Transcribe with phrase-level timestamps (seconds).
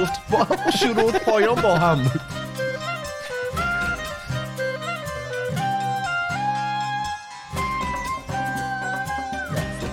[0.00, 2.20] گفت با هم شروع پایان با هم بود.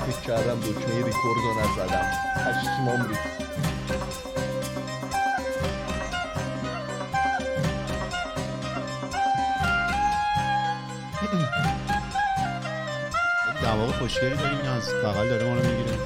[0.08, 2.06] فکر کردم دکمه ریکورد رو نزدم.
[2.36, 3.32] پشمام ریخت.
[13.64, 15.98] دماغ خوشگلی داریم از بغل داره ما رو می‌گیره.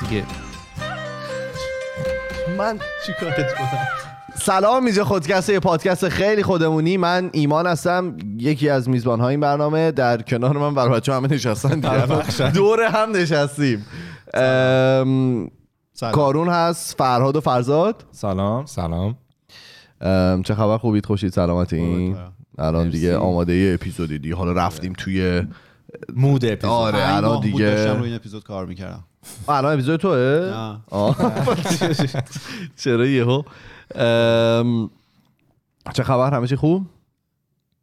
[0.00, 0.26] دیگه
[2.58, 3.86] من چیکارت کنم؟
[4.34, 6.96] سلام اینجا خودکست یه پادکست خیلی خودمونی.
[6.96, 9.90] من ایمان هستم یکی از میزبان های این برنامه.
[9.90, 12.50] در کنار من بر بچه همه نشستن دیگه.
[12.50, 13.86] دور هم نشستیم.
[14.34, 15.50] ام،
[15.92, 16.12] سلام.
[16.12, 18.04] کارون هست فرهاد و فرزاد.
[18.10, 18.66] سلام.
[18.66, 19.16] سلام.
[20.00, 22.16] ام، چه خبر؟ خوبید؟ خوشید؟ سلامتی
[22.58, 23.16] الان دیگه.
[23.16, 24.18] آماده یه اپیزودی.
[24.18, 25.42] دیگه حالا رفتیم توی
[26.16, 26.70] مود اپیزود.
[26.70, 29.04] آره الان دیگه داشتم روی این اپیزود کار می‌کردم.
[29.48, 30.78] الان اپیزود توه.
[32.82, 33.42] چرا یهو؟
[33.94, 34.90] ام،
[35.94, 36.86] چه خبر؟ همه چی خوب؟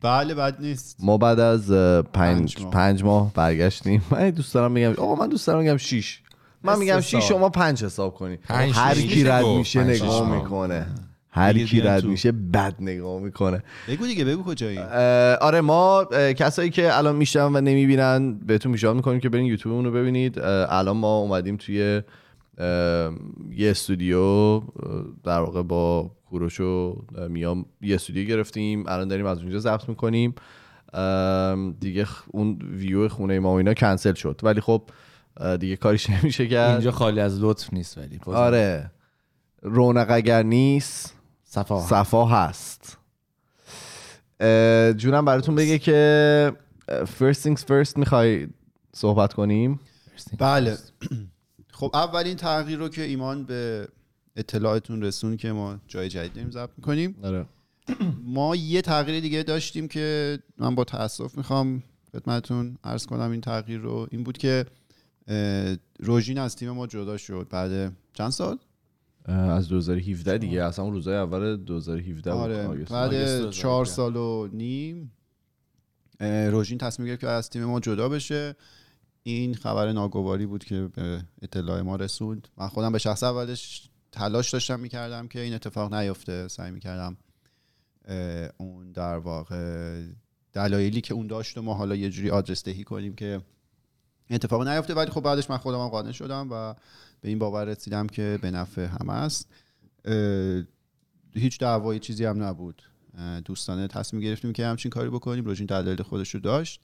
[0.02, 0.98] بله بد نیست.
[1.00, 2.72] ما بعد از پنج پنج ماه.
[2.72, 4.04] پنج ماه برگشتیم.
[4.12, 6.22] من دوست دارم بگم آقا من دوست دارم بگم شیش.
[6.64, 7.02] من میگم.
[7.02, 8.38] شیش شما پنج حساب کنی.
[8.50, 9.46] هر کی رد.
[9.46, 10.36] میشه نگاه.
[10.36, 10.88] می‌کنه.
[11.31, 12.08] هر کی رد تو.
[12.08, 13.63] میشه بد نگاه می‌کنه.
[13.88, 14.77] بگو دیگه بگو کجایی؟
[15.41, 16.05] آره ما
[16.38, 20.39] کسایی که الان میشنن و نمی‌بینن بهتون پیشنهاد می‌کنیم که برین یوتیوب رو ببینید.
[20.39, 22.02] الان ما اومدیم توی
[23.52, 24.59] یه استودیو
[25.23, 28.83] در واقع با کوروش و میام یه استودیو گرفتیم.
[28.88, 30.35] الان داریم از اونجا ضبط می‌کنیم.
[31.80, 34.39] دیگه اون ویو خونه ما و اینا کنسل شد.
[34.44, 34.81] ولی خب
[35.59, 36.72] دیگه کاریش نمیشه کرد.
[36.72, 38.19] اینجا خالی از لطف نیست ولی.
[38.25, 38.91] آره.
[39.61, 41.16] رونق اگر نیست
[41.50, 42.97] صفا صفا هست.
[44.97, 46.53] جونم براتون بگه که
[46.88, 48.47] first things first می‌خوای
[48.94, 49.80] صحبت کنیم؟
[50.39, 50.78] بله.
[51.80, 53.88] خب اولین تغییر رو که ایمان به
[54.36, 57.16] اطلاعتون رسون که ما جای جدید داریم ضبط می‌کنیم.
[57.23, 57.45] آره.
[58.25, 63.79] ما یه تغییر دیگه داشتیم که من با تاسف می‌خوام خدمتتون عرض کنم این تغییر
[63.79, 64.07] رو.
[64.12, 64.66] این بود که
[66.00, 68.57] روژین از تیم ما جدا شد بعد چند سال؟
[69.29, 72.41] از 2017 دیگه اصلا اون روزای اول 2017 بود.
[72.41, 72.91] آره آگست.
[72.91, 73.95] بعد آگوست چهار 2017.
[73.95, 75.12] سال و نیم
[76.51, 78.56] روژین تصمیم گرفت که از تیم ما جدا بشه
[79.23, 84.50] این خبر ناگواری بود که به اطلاع ما رسوند من خودم به شخص اولش تلاش
[84.50, 87.18] داشتم می‌کردم که این اتفاق نیفته سعی می‌کردم
[88.57, 90.01] اون در واقع
[90.53, 93.41] دلایلی که اون داشت و ما حالا یه جوری آدرس دهی کنیم که
[94.29, 96.73] اتفاق نیفته ولی خب بعدش من خودم قانع شدم و
[97.22, 99.50] به این باور رسیدم که به نفع همه است.
[101.34, 102.81] هیچ دعوایی چیزی هم نبود.
[103.45, 105.45] دوستانه تصمیم گرفتیم که همچین کاری بکنیم.
[105.45, 106.81] روژین دلایل خودش رو داشت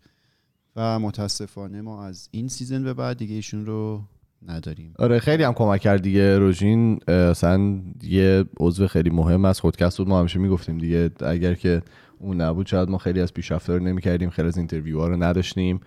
[0.76, 4.02] و متاسفانه ما از این season به بعد دیگه ایشون رو
[4.48, 4.94] نداریم.
[5.00, 6.38] آره خیلی هم کمک کرد دیگه.
[6.38, 10.08] روژین اصلا یه عضو خیلی مهم از خودکست بود.
[10.08, 11.82] ما همیشه می‌گفتیم دیگه اگر که
[12.20, 14.30] اون نبود شاید ما خیلی از پیشرفتا رو نمی‌کردیم.
[14.30, 15.80] خیلی از interview ها رو نداشتیم.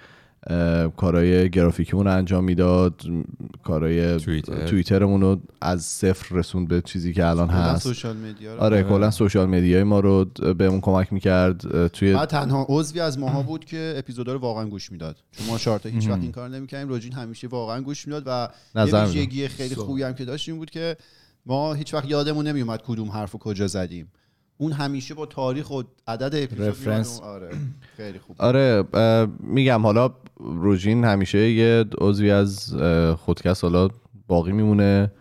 [0.97, 3.03] کارهای گرافیکیمون رو انجام می‌داد
[3.65, 4.66] کارهای توییتر.
[4.66, 7.82] توییترمون رو از صفر رسوند به چیزی که الان هست.
[7.82, 8.60] سوشال مدیا رو.
[8.60, 10.25] آره کلا سوشال مدیای ما رو
[10.59, 14.93] بهمون کمک می‌کرد توی بعد تنها عضوی از ماها بود که اپیزودا رو واقعا گوش
[14.93, 15.16] می‌داد.
[15.32, 18.48] چون ما چهارتا هیچ وقت این کار نمی‌کردیم روژین همیشه واقعا گوش می‌داد و
[19.32, 20.97] یه خیلی خوبی هم که داشتیم بود که
[21.47, 24.09] ما هیچ وقت یادمون نمیومد کدوم حرف و کجا زدیم.
[24.58, 27.50] اون همیشه با تاریخ و عدد اپیزود آره
[27.96, 28.36] خیلی خوب.
[28.38, 28.84] آره
[29.41, 32.74] میگم حالا روژین همیشه یه عضوی از
[33.18, 33.88] خودکست حالا
[34.26, 35.12] باقی میمونه.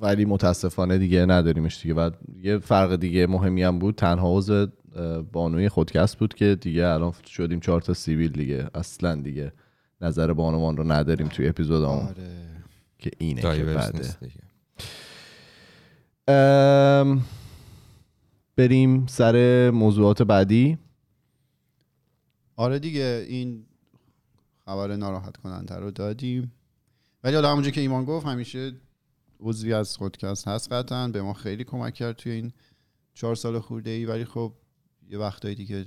[0.00, 1.94] ولی متاسفانه دیگه نداریمش دیگه.
[1.94, 2.10] و
[2.42, 3.94] یه فرق دیگه مهمی هم بود.
[3.94, 4.66] تنها عضو
[5.32, 8.70] بانوی خودکست بود که دیگه الان شدیم چهار تا سیویل دیگه.
[8.74, 9.52] اصلا دیگه
[10.00, 12.14] نظر بانوان رو نداریم توی اپیزودمون آره.
[12.98, 14.32] که اینه که دایورس بده نیست دیگه.
[14.34, 16.17] ام،
[18.56, 20.78] بریم سر موضوعات بعدی.
[22.56, 23.66] آره دیگه این
[24.64, 26.52] خبر ناراحت کننده رو دادیم.
[27.24, 28.72] ولی حالا همونجور که ایمان گفت همیشه
[29.40, 31.08] عضوی از خودکست هست قطعا.
[31.08, 32.52] به ما خیلی کمک کرد توی این
[33.14, 34.52] چهار سال خورده ای ولی خب
[35.10, 35.84] یه وقتایی دیگه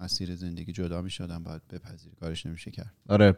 [0.00, 2.94] مسیر زندگی جدا می شدن باید بپذیری کارش نمیشه کرد.
[3.08, 3.32] آره.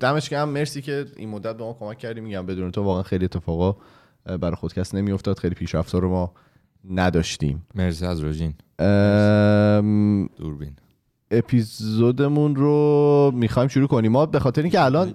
[0.00, 0.48] دمش گرم.
[0.48, 2.20] مرسی که این مدت به ما کمک کردی.
[2.20, 3.76] میگم بدون تو واقعا خیلی اتفاقا
[4.24, 5.38] برای خودکست نمیافتاد.
[5.38, 6.32] خیلی پیشرفتا رو ما
[6.90, 7.66] نداشتیم.
[7.74, 8.54] مرسی از روژین.
[8.78, 10.76] ام، دوربین.
[11.30, 14.12] اپیزودمون رو می‌خوایم شروع کنیم.
[14.12, 15.14] ما به خاطر اینکه الان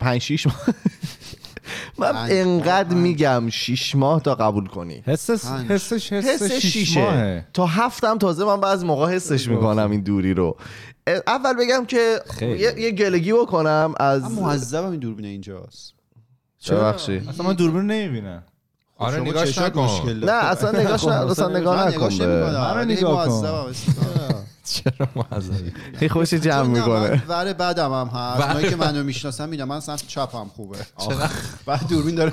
[0.00, 0.66] پنج شیش ماه.
[1.98, 2.94] من انقدر.
[2.94, 5.02] میگم شیش ماه تا قبول کنی.
[5.06, 5.44] حسش.
[5.68, 7.46] حسش حس حس شیشه.
[7.52, 10.56] تا هفتم تازه من بعض موقع حسش می‌کنم این دوری رو.
[11.26, 12.20] اول بگم که.
[12.40, 15.94] یه, یه گلگی بکنم از من معذبم این دوربین اینجاست.
[16.68, 18.42] ببخشید اصلا من دوربین نمی‌بینم.
[18.98, 19.80] آره نگاش نکن.
[19.80, 20.32] مشکل نه.
[20.32, 21.96] اصلا نگاش نه اصلا نگاه نکن.
[21.96, 23.72] نگاش ولی نگاه کن.
[24.64, 27.22] چرا معذبی؟ خیلی خوش جمع می‌کنه.
[27.28, 28.42] ور بدم هم هست.
[28.42, 30.78] اونایی که منو می‌شناسن می‌دونم من سمت چپم خوبه.
[31.66, 32.32] بعد دوربین داره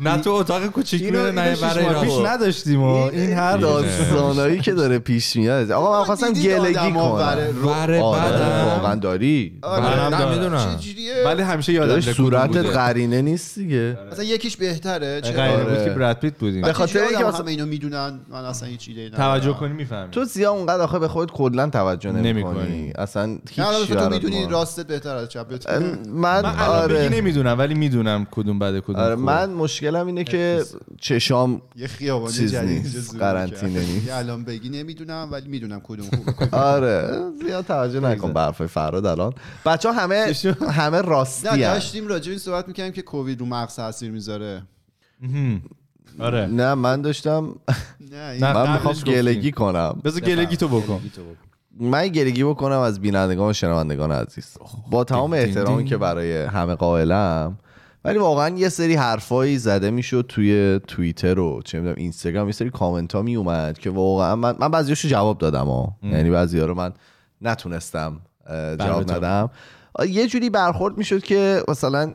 [0.00, 4.72] نه تو اتاق کوچیک میره نه برای ماه پیش نداشتیم و این هر داستانایی که
[4.72, 9.82] داره پیش میاد آقا من خواستم گلگی کنم وره آره واقعا داری آره.
[9.82, 10.32] منم نه، دارم.
[10.38, 12.66] می‌دونم چجوریه؟ ولی همیشه یادم صورتت.
[12.66, 15.64] قرینه نیست دیگه مثلا یکیش بهتره آره.
[15.64, 18.88] بود که براد پیت بودیم به خاطر اینکه مثلا- همه اینو می‌دونن من اصلا هیچ
[18.88, 22.92] ایده توجه کنی می‌فهمی تو زیاد اونقدر آخه به خودت کلا توجه نمی‌کنی نمی‌کنی.
[22.98, 24.46] اصلا هیچ تو می‌دونی.
[24.50, 29.24] راستت بهتر از چپت من, من آره نمی‌دونم ولی می‌دونم کدوم بده کدوم آره خوب.
[29.46, 30.64] من مشکلم اینه که
[31.00, 33.16] چشام یه خیابانی چیز جدید نیست.
[33.16, 33.84] قرنطینه می‌کرد.
[33.90, 34.06] نیست.
[34.06, 39.06] یه الان بگی نمی‌دونم ولی می‌دونم کدوم خوبه آره زیاد توجه نکن به حرفای فراد
[39.06, 39.32] الان
[39.66, 40.32] بچه ها همه
[40.70, 41.56] همه نه راستی هن.
[41.56, 44.62] داشتیم راجع به این صحبت می‌کنیم که کووید رو مغز تاثیر می‌ذاره.
[46.18, 47.54] آره نه من داشتم
[48.12, 48.52] نه نه.
[48.52, 48.94] من می‌خوام.
[48.94, 51.00] گلگی کنم بذار گلگی تو بکن
[51.80, 54.56] من گلگی بکنم از بینندگان و شنوندگان عزیز
[54.90, 55.84] با تمام احترامی.
[55.84, 57.58] که برای همه قائلم
[58.04, 62.70] ولی واقعا یه سری حرفایی زده می‌شد توی توییتر و چه می‌دونم اینستاگرام یه سری
[62.70, 66.74] کامنت ها می اومد که واقعا من من بعضیاشو جواب دادم ها یعنی بعضیا رو
[66.74, 66.92] من
[67.42, 69.50] نتونستم اه، جواب بله، ندم.
[70.08, 72.14] یه جوری برخورد می‌شد که مثلا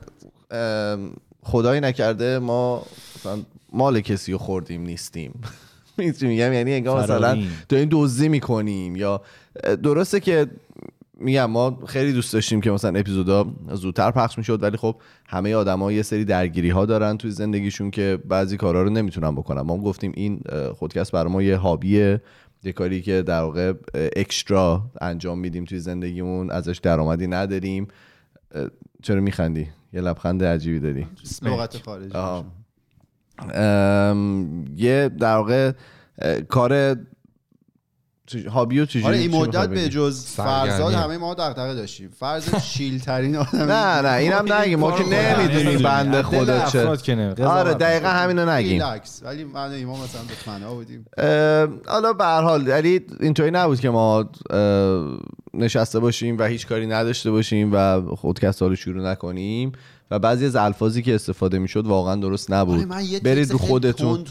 [0.52, 1.12] ام،
[1.44, 2.84] خدایی نکرده ما
[3.16, 3.40] مثلا
[3.74, 5.42] مال کسی رو خوردیم نیستیم.
[5.98, 7.38] میگم یعنی انگار مثلا.
[7.70, 9.22] داریم دزدی می‌کنیم یا
[9.84, 10.48] درسته که
[11.22, 14.96] میگم ما خیلی دوست داشتیم که مثلا اپیزودا زودتر پخش می‌شد ولی خب
[15.28, 19.62] همه آدما یه سری درگیری ها دارن توی زندگیشون که بعضی کارا رو نمی‌تونن بکنن.
[19.62, 20.42] ما گفتیم این
[20.76, 22.22] خودکست برای ما یه هابیه
[22.64, 23.74] یه کاری که در واقع
[24.16, 27.88] اکسترا انجام میدیم توی زندگیمون ازش درآمدی نداریم.
[29.02, 31.08] چرا میخندی؟ یه لبخند عجیبی داری
[31.42, 32.12] لغت خارجی.
[34.76, 35.72] یه در واقع
[36.50, 36.96] کار
[38.32, 40.26] چ- هابی و چجوری آره این مدت؟ به جز.
[40.26, 45.04] فرزاد همه ما دغدغه داشتیم فرض شیل ترین آدم نه نه اینم نگیم ما که.
[45.04, 45.84] نمی‌دونیم نمی‌دونی.
[45.84, 47.46] بنده خدا چه افراد که نه.
[47.46, 51.06] آره دقیقا همینو نگیم ریلکس ولی من ایمان مثلا دشمنا بودیم
[51.88, 54.26] حالا به هر حال ولی اینطوری نبود که ما
[55.54, 59.72] نشسته باشیم و هیچ کاری نداشته باشیم و خودکست ها رو شروع نکنیم
[60.12, 64.26] و بعضی از الفاظی که استفاده می‌شد واقعا درست آره نبود یه برید رو خودتون.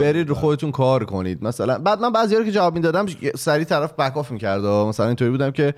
[0.00, 0.34] برید رو.
[0.34, 1.44] خودتون کار کنید.
[1.44, 3.06] مثلا بعد من بعضی رو که جواب می‌دادم
[3.36, 4.64] سری طرف بک آف می‌کرد.
[4.64, 5.74] مثلا اینطوری بودم که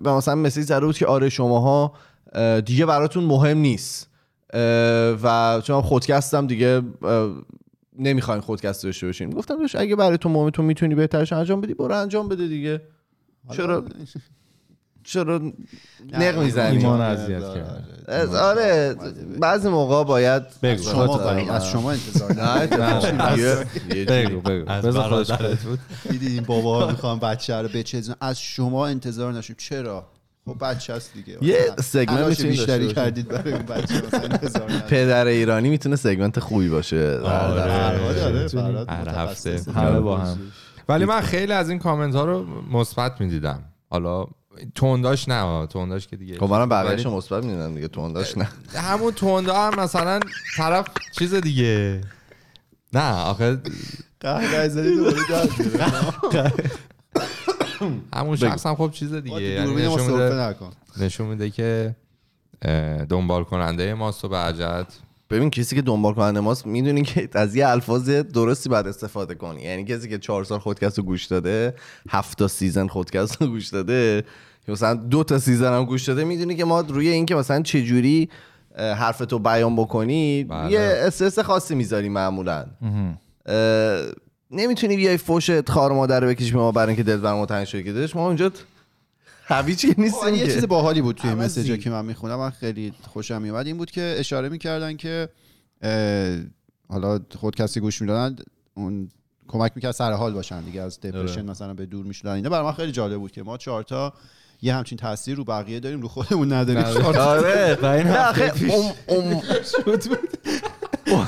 [0.00, 1.92] مثلا مسیج زده بود که آره شماها
[2.32, 4.08] اه، دیگه براتون مهم نیست.
[5.22, 6.82] و چون خودکستم دیگه
[7.98, 9.30] نمی‌خواین خودکست داشته باشین.
[9.30, 11.74] گفتم اگه برای تو مهم تو می‌تونی بهترش انجام بدی.
[11.74, 12.82] برو انجام بده دیگه.
[13.50, 13.84] چرا؟
[15.04, 15.40] چرا
[16.12, 17.88] نق می‌زنی؟ ایمان اذیت کرد.
[18.34, 18.96] آره
[19.40, 20.82] بعضی موقع باید بگو.
[20.82, 21.20] شما
[21.50, 22.32] از شما انتظار.
[24.08, 24.70] بگو بگو.
[24.70, 25.78] از بذار خودش بود.
[26.46, 30.06] بابا می‌خوام بچه رو بچزن از شما انتظار نشیم چرا؟
[30.46, 31.38] خب بچه هست دیگه.
[31.42, 32.92] یه سگمنت بیشتری.
[32.92, 34.02] کردید برای اون بچه.
[34.88, 37.18] پدر ایرانی می‌تونه سگمنت خوبی باشه.
[37.18, 37.62] آره.
[37.62, 37.72] آره،
[38.88, 39.08] هر.
[39.08, 39.60] هفته.
[39.76, 40.38] همه با هم.
[40.88, 43.62] ولی من خیلی از این کامنت ها رو مثبت می‌دیدم.
[43.90, 44.26] حالا
[44.74, 48.48] تنداش نه تنداش که دیگه خب منم ولی بقیه‌اشو مثبت می‌دونم دیگه تو داشت نه.
[48.74, 50.20] همون توندا هم مثلا
[50.56, 50.86] طرف
[51.18, 52.00] چیز دیگه.
[52.92, 53.58] نه آخه.
[58.14, 59.42] همون شخص هم خب چیز دیگه.
[59.42, 60.70] یعنی نشون میده, نکن.
[60.96, 61.96] نشون میده که
[63.08, 64.86] دنبال کننده ماست و به عجت.
[65.32, 69.62] ببین کسی که دنبال کننده ماست می‌دونی که از یه الفاظ درستی باید استفاده کنی.
[69.62, 71.74] یعنی کسی که چهار سال خودکست رو گوش داده
[72.08, 74.24] هفت تا season خودکست رو گوش داده
[74.68, 78.28] مثلا دو تا season هم گوش داده می‌دونی که ما روی این که مثلا چجوری
[78.74, 80.72] اه، حرفتو بیان بکنی بله.
[80.72, 82.66] یه استرس خاصی می‌ذاری معمولا.
[84.50, 87.64] نمی‌تونی بیای فوش خار مادر رو بکشی به ما برای اینکه دل بر ما تنگ
[87.64, 88.50] شده که ما اونجا
[89.52, 91.34] هویجی خب، ولی نیستیم یه که چیز باحالی بود توی.
[91.34, 95.28] مسیجا که من می‌خونم من خیلی خوشم میومد این بود که اشاره می‌کردن که
[96.88, 98.36] حالا خود کسی گوش می‌دادن
[98.74, 99.08] اون
[99.48, 102.32] کمک می‌کرد سر حال باشن دیگه از دپرشن مثلا به دور می‌شدن.
[102.32, 104.12] اینا برای من خیلی جالب بود که ما چهارتا
[104.62, 107.06] یه همچین تاثیر رو بقیه داریم رو خودمون نداریم.
[107.06, 108.06] آره و این
[111.12, 111.24] نه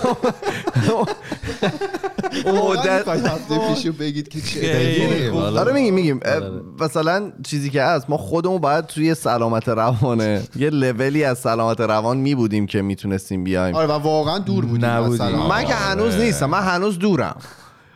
[3.29, 5.33] هفته مدت پیشو بگید که چه.
[5.59, 6.51] آره میگیم میگیم اه، آره.
[6.81, 12.17] مثلا چیزی که هست ما خودمون باید توی سلامت روانه یه لولی از سلامت روان
[12.17, 14.89] می بودیم که می‌تونستیم بیایم آره و واقعا دور بودیم.
[14.89, 15.75] من که آره.
[15.75, 17.37] هنوز نیستم من هنوز دورم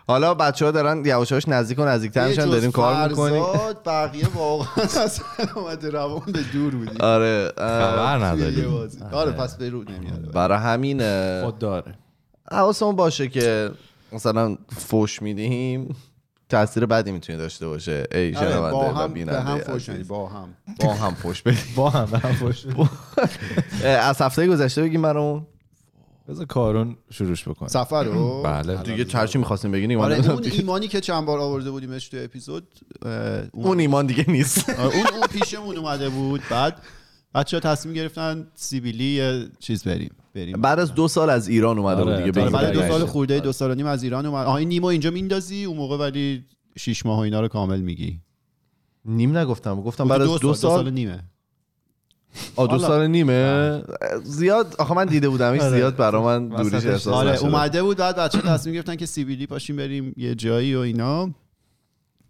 [0.09, 3.45] حالا بچه ها دارن یواشاش نزدیک و نزدیکتر میشن داریم کار می‌کنیم
[3.87, 5.21] بقیه واقعا از
[5.57, 6.97] اومده روان به دور بودیم.
[7.01, 8.71] آره خبر نداریم.
[8.71, 8.99] بازی.
[9.13, 10.99] آره پس به رو نمیاد برای همین
[11.45, 11.95] خود داره.
[12.53, 13.71] حواسمون باشه که
[14.13, 15.97] مثلا فوش میدیم
[16.49, 18.05] تاثیر بدی می‌تونه داشته باشه.
[18.13, 19.59] ای آره، شنونده با و هم به بیننده هم.
[19.59, 20.49] فوش با هم.
[20.81, 21.59] با هم فوش بدیم.
[21.77, 22.67] با هم به هم فوش
[23.85, 25.47] از هفته گذشته بگیم برامون.
[26.29, 27.69] بذار کارون شروعش بکنه.
[27.69, 28.83] سفر رو؟ بله.
[28.83, 32.69] دیگه چرچی می‌خواستیم بگیم آره اون ایمانی که چند بار آورده بودیمش تو اپیزود
[33.03, 34.71] اون اون ایمان دیگه نیست.
[34.71, 36.41] آره، اون اون پیشمون اومده بود.
[36.51, 36.83] بعد
[37.35, 40.61] بچه ها تصمیم گرفتن سیبیلی یه چیز بریم بریم.
[40.61, 42.89] بعد از دو سال از ایران اومده بود آره، دیگه آره، بگیم بعد دو.
[42.89, 44.47] سال خورده دو سال و نیم از ایران اومد.
[44.47, 46.45] آها این نیمو اینجا میندازی؟ اون موقع ولی
[46.79, 48.21] شیش ماه و اینا رو کامل میگی.
[49.05, 51.25] نیم نگفتم گفتم بعد از دو دو سال سال نیمه.
[52.57, 52.79] آ دو.
[52.79, 53.83] سال نیمه؟
[54.25, 55.77] زیاد؟ آخه من دیده بودمش آره.
[55.77, 57.39] زیاد برا من دوریش احساس آره.
[57.39, 61.31] اومده بود بعد بچه تصمیم گرفتن که سیبیلی پاشیم بریم یه جایی و اینا.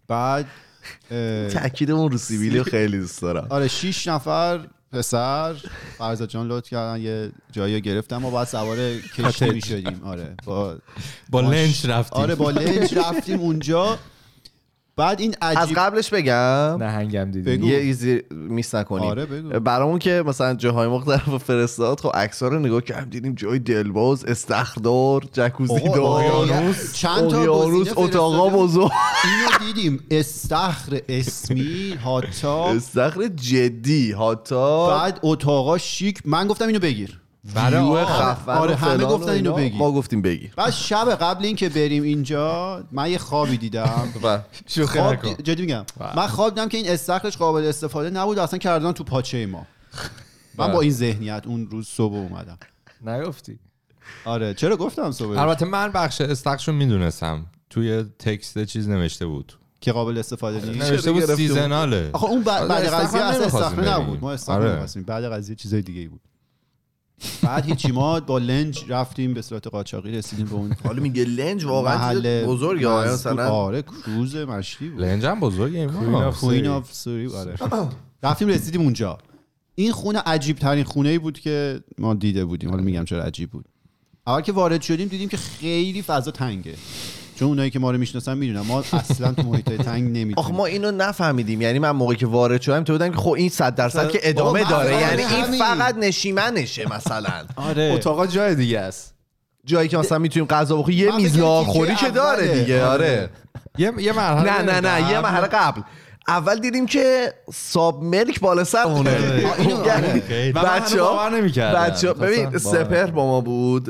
[0.07, 0.45] بعد
[1.53, 3.47] تاکیدمون رو سیبیلی رو خیلی دوست دارم.
[3.49, 4.59] آره شیش نفر
[4.91, 5.55] پسر
[5.97, 8.77] فرزاد جان لطف کردن یه جایی رو گرفتم و بعد سوار
[9.17, 10.75] کشتی شدیم آره با
[11.29, 12.21] با لنچ رفتیم.
[12.21, 13.97] آره با لنج رفتیم اونجا.
[14.99, 16.77] بعد این از عجیب قبلش بگم.
[16.79, 17.67] نهنگم دیدیم بگو.
[17.67, 19.59] یه ایزی میس نکنیم آره بگو.
[19.59, 25.23] برامون که مثلا جاهای مختلف فرستاد خب عکس‌ها رو نگاه کردیم دیدیم جای دلباز استخدار
[25.33, 28.49] جکوزی دار اقیانوس، چند تا اقیانوس اتاقا.
[28.49, 28.91] بزرگ.
[29.23, 29.99] اینو دیدیم.
[30.11, 36.21] استخر اسمی هاتا استخر جدی حتی بعد اتاقا شیک.
[36.25, 37.18] من گفتم اینو بگیر.
[37.55, 38.05] برای.
[38.05, 39.53] خفن آره، همه گفتن اینو.
[39.53, 39.77] بگی.
[39.77, 40.51] ما گفتیم بگی.
[40.55, 44.13] بعد شب قبل اینکه بریم اینجا من یه خوابی دیدم.
[44.87, 45.85] خواب جدی میگم.
[46.15, 49.67] من خواب دیدم که این استخرش قابل استفاده نبود اصلا کردن تو پاچه ما.
[50.57, 52.57] من با این ذهنیت اون روز صبح اومدم.
[53.05, 53.59] نگفتی.
[54.25, 57.45] آره چرا گفتم صبح؟ البته من بخش رو می‌دونستم.
[57.69, 59.53] توی text چیز نوشته بود.
[59.81, 60.91] که قابل استفاده نیست.
[60.91, 62.09] نوشته بود؟ سیزناله.
[62.13, 63.89] آخه اون بعد, استخر قضیه اصلا استخره.
[63.89, 64.21] نبود.
[64.21, 65.01] ما استخره آره.
[65.07, 66.21] بعد قضیه چیزای دیگه ای بود.
[67.43, 71.65] بعد هیچی ما با لنج رفتیم به صورت قاچاقی رسیدیم به اون حالا میگه لنج
[71.65, 72.85] واقعا بزرگ.
[72.85, 75.01] مثلا آره کروز مشتی بود.
[75.01, 76.31] لنجم بزرگه ایمان.
[76.31, 77.55] Queen of Surrey آره.
[78.23, 79.17] رفتیم رسیدیم اونجا.
[79.75, 82.69] این خونه عجیب ترین خونه ای بود که ما دیده بودیم.
[82.69, 83.65] حالا میگم چرا عجیب بود.
[84.27, 86.75] اول که وارد شدیم دیدیم که خیلی فضا تنگه.
[87.39, 88.59] چون اونایی که ما رو می‌شناسن می‌دونن.
[88.59, 91.61] ما اصلا تو محیط تنگ آخه نمی‌تونیم ما اینو نفهمیدیم.
[91.61, 94.69] یعنی من موقعی که وارد شدم تو بودم که خب این 100 درصد که ادامه
[94.69, 95.01] داره.
[95.01, 95.23] یعنی.
[95.23, 97.45] این فقط نشیمنشه مثلا.
[97.55, 97.91] آره.
[97.93, 99.13] اتاقا جای دیگه است.
[99.65, 102.59] جایی که مثلا می‌تونیم غذا بخوریم یه میز تیکه که داره.
[102.59, 103.29] دیگه آره.
[103.77, 105.81] یه یه مرحله نه نه نه یه مرحله قبل.
[106.27, 109.11] اول دیدیم که ساب ملک بالا سرمونه
[110.51, 111.29] بچه ها.
[111.75, 113.89] بچه ببین باور سپر با ما بود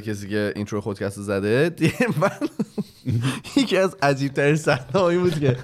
[0.00, 1.74] کسی که اینترو خودکست زده.
[2.20, 2.30] من
[3.56, 5.56] یکی از عجیب ترین صحنه‌هایی بود که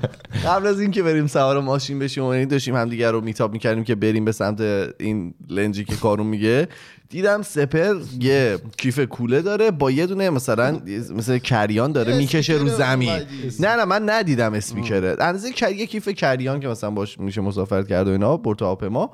[0.44, 3.94] قبل از اینکه بریم سوار ماشین بشیم و این داشتیم همدیگه رو میتاب می‌کردیم که
[3.94, 4.60] بریم به سمت
[5.00, 6.68] این لنجی که کارون میگه.
[7.08, 10.80] دیدم سپر یه کیف کوله داره با یه دونه مثلا
[11.16, 13.22] مثل کریان داره می‌کشه رو زمین.
[13.60, 15.16] نه نه من ندیدم اسپیکره.
[15.20, 19.10] اندازه یه کیف کریان که مثلا باش میشه مسافرت کرد و اینا برد ما.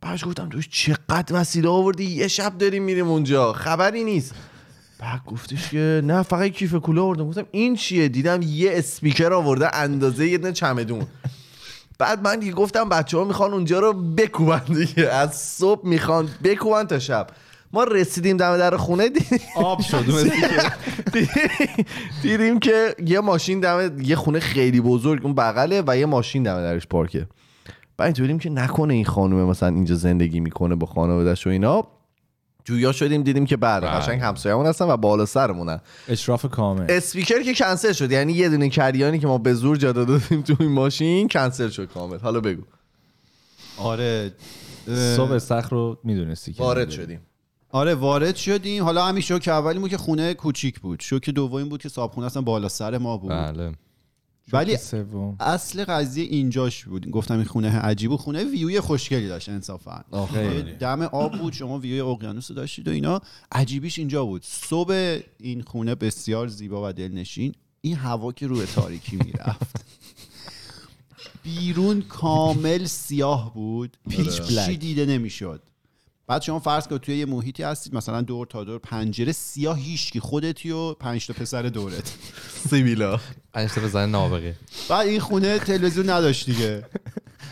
[0.00, 3.52] بعدش گفتم توش چقدر وسیله آوردی؟ یه شب داریم میریم اونجا.
[3.52, 4.34] خبری نیست.
[4.98, 7.28] بعد گفتش که نه فقط کیف کوله آوردم.
[7.28, 11.06] گفتم این چیه؟ دیدم یه اسپیکر آورده اندازه یه دونه چمدون.
[11.98, 15.08] بعد من دیگه گفتم بچه ها می‌خوان اونجا رو بکوبن دیگه.
[15.08, 17.26] از صبح می‌خوان بکوبن تا شب.
[17.72, 20.04] ما رسیدیم دم در خونه دیدیم آب شد.
[22.22, 26.56] دیدیم که یه ماشین دم یه خونه خیلی بزرگ اون بغله و یه ماشین دم
[26.56, 27.26] درش پارکه.
[27.96, 31.86] بعد اینطور دیدیم که نکنه این خانومه مثلا اینجا زندگی می‌کنه با خانواده‌اش و اینا.
[32.66, 33.90] جویا شدیم دیدیم که بله بله.
[33.90, 36.86] قشنگ همسایه‌مون هستن و بالا سرمونن اشراف کامل.
[36.88, 40.56] اسپیکر که کنسل شد یعنی یه دونه کریانی که ما به زور جا دادیم تو
[40.60, 42.18] این ماشین کنسل شد کامل.
[42.18, 42.62] حالا بگو.
[43.78, 44.32] آره
[45.16, 46.90] صبح استخر رو می‌دونستی که وارد.
[46.90, 47.20] شدیم.
[47.70, 48.84] آره وارد شدیم.
[48.84, 51.00] حالا همین شوک اولی بود که خونه کوچیک بود.
[51.00, 53.30] شوک دومی بود که صابخونه اصلا بالا سر ما بود.
[53.30, 53.72] بله.
[54.52, 55.36] ولی سوم.
[55.40, 57.10] اصل قضیه اینجاش بود.
[57.10, 60.04] گفتم این خونه عجیب و خونه ویوی خوشگلی داشت انصافا.
[60.34, 63.20] یه دم آب بود شما ویوی اقیانوس داشتید و اینا.
[63.52, 64.42] عجیبیش اینجا بود.
[64.44, 69.86] صبح این خونه بسیار زیبا و دلنشین این هوا که روی تاریکی می‌رفت.
[71.42, 73.96] بیرون کامل سیاه بود.
[74.10, 75.62] هیچ چی دیده نمی‌شد.
[76.26, 80.20] بعد شما فرض کن توی یه محیطی هستید مثلا دور تا دور پنجره سیاه هیچکی
[80.20, 82.14] خودتی و پنج تا پسر دورت.
[82.70, 83.20] سیبیلا
[83.52, 84.56] پنج بزن نابغه.
[84.88, 86.84] بعد این خونه تلویزیون نداشت دیگه.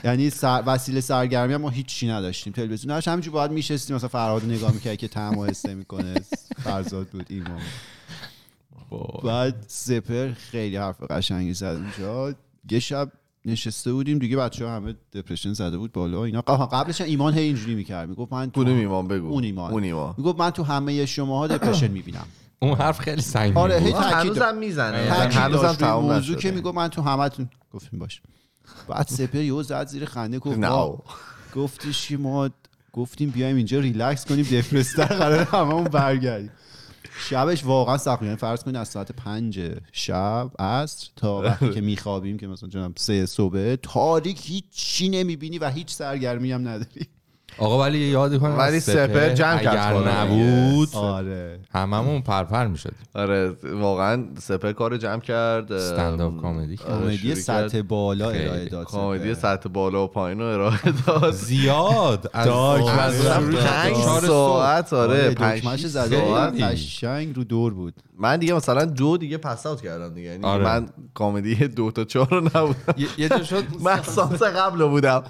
[0.04, 0.62] یعنی سر...
[0.66, 2.52] وسیله سرگرمی هم ما هیچی نداشتیم.
[2.52, 3.08] تلویزیون نداشت.
[3.08, 6.14] همینجور باید میشستیم مثلا فرهاد نگاه می‌کرد که و حسه می‌کنه
[6.64, 7.60] فرزاد بود ایمان
[9.24, 12.34] بعد سپر خیلی حرف قشنگی زد اونجا.
[12.70, 13.12] یه شب
[13.44, 16.40] نشسته بودیم دیگه بچه ها همه دپرشن زده بود بالا اینا.
[16.40, 18.08] قبلش ایمان هی اینجوری می‌کرد.
[18.08, 19.28] می‌گفت من تو ایمان؟ بگو.
[19.28, 19.72] اون ایمان.
[19.72, 20.14] اون ایمان.
[20.18, 22.26] می‌گفت من تو همه شماها دپرشن می‌بینم.
[22.62, 24.96] اون حرف خیلی سنگین آره، هی هنوزم می‌زنه.
[24.96, 28.22] هنوزم تمام موضوع که می‌گفت من تو همتون گفتیم باش.
[28.88, 30.60] بعد سپر یهو زد زیر خنده گفت.
[31.54, 32.50] گفتش که ما
[32.92, 36.50] گفتیم بیایم اینجا ریلکس کنیم دپرستر قرار هممون برگردیم.
[37.28, 38.22] شبش واقعا سخت.
[38.22, 39.60] یعنی فرض کنید از ساعت پنج
[39.92, 45.70] شب عصر تا وقتی که میخوابیم که مثلا جناب سه صبح تاریک هیچی نمی‌بینی و
[45.70, 47.06] هیچ سرگرمی هم نداری
[47.58, 50.08] آقا ولی یاد کنم ولی سپر جمع کرد اگر کارو.
[50.08, 57.82] نبود آره هممون پرپر می‌شد آره واقعا سپر کار جمع کرد استنداپ کمدی کمدی سطح.
[57.82, 58.30] بالا.
[58.30, 59.34] ارائه داد کمدی.
[59.34, 62.48] سطح بالا و پایین رو ارائه داد زیاد از.
[62.48, 63.94] پنج.
[64.26, 66.12] ساعت آره آره پنج ساعت.
[66.62, 70.64] قشنگ رو دور بود من دیگه مثلا دو دیگه پس اوت کردم دیگه یعنی آره.
[70.64, 75.22] من کامدی دو تا چهار رو نبودم یه- جا شد من سانس قبل بودم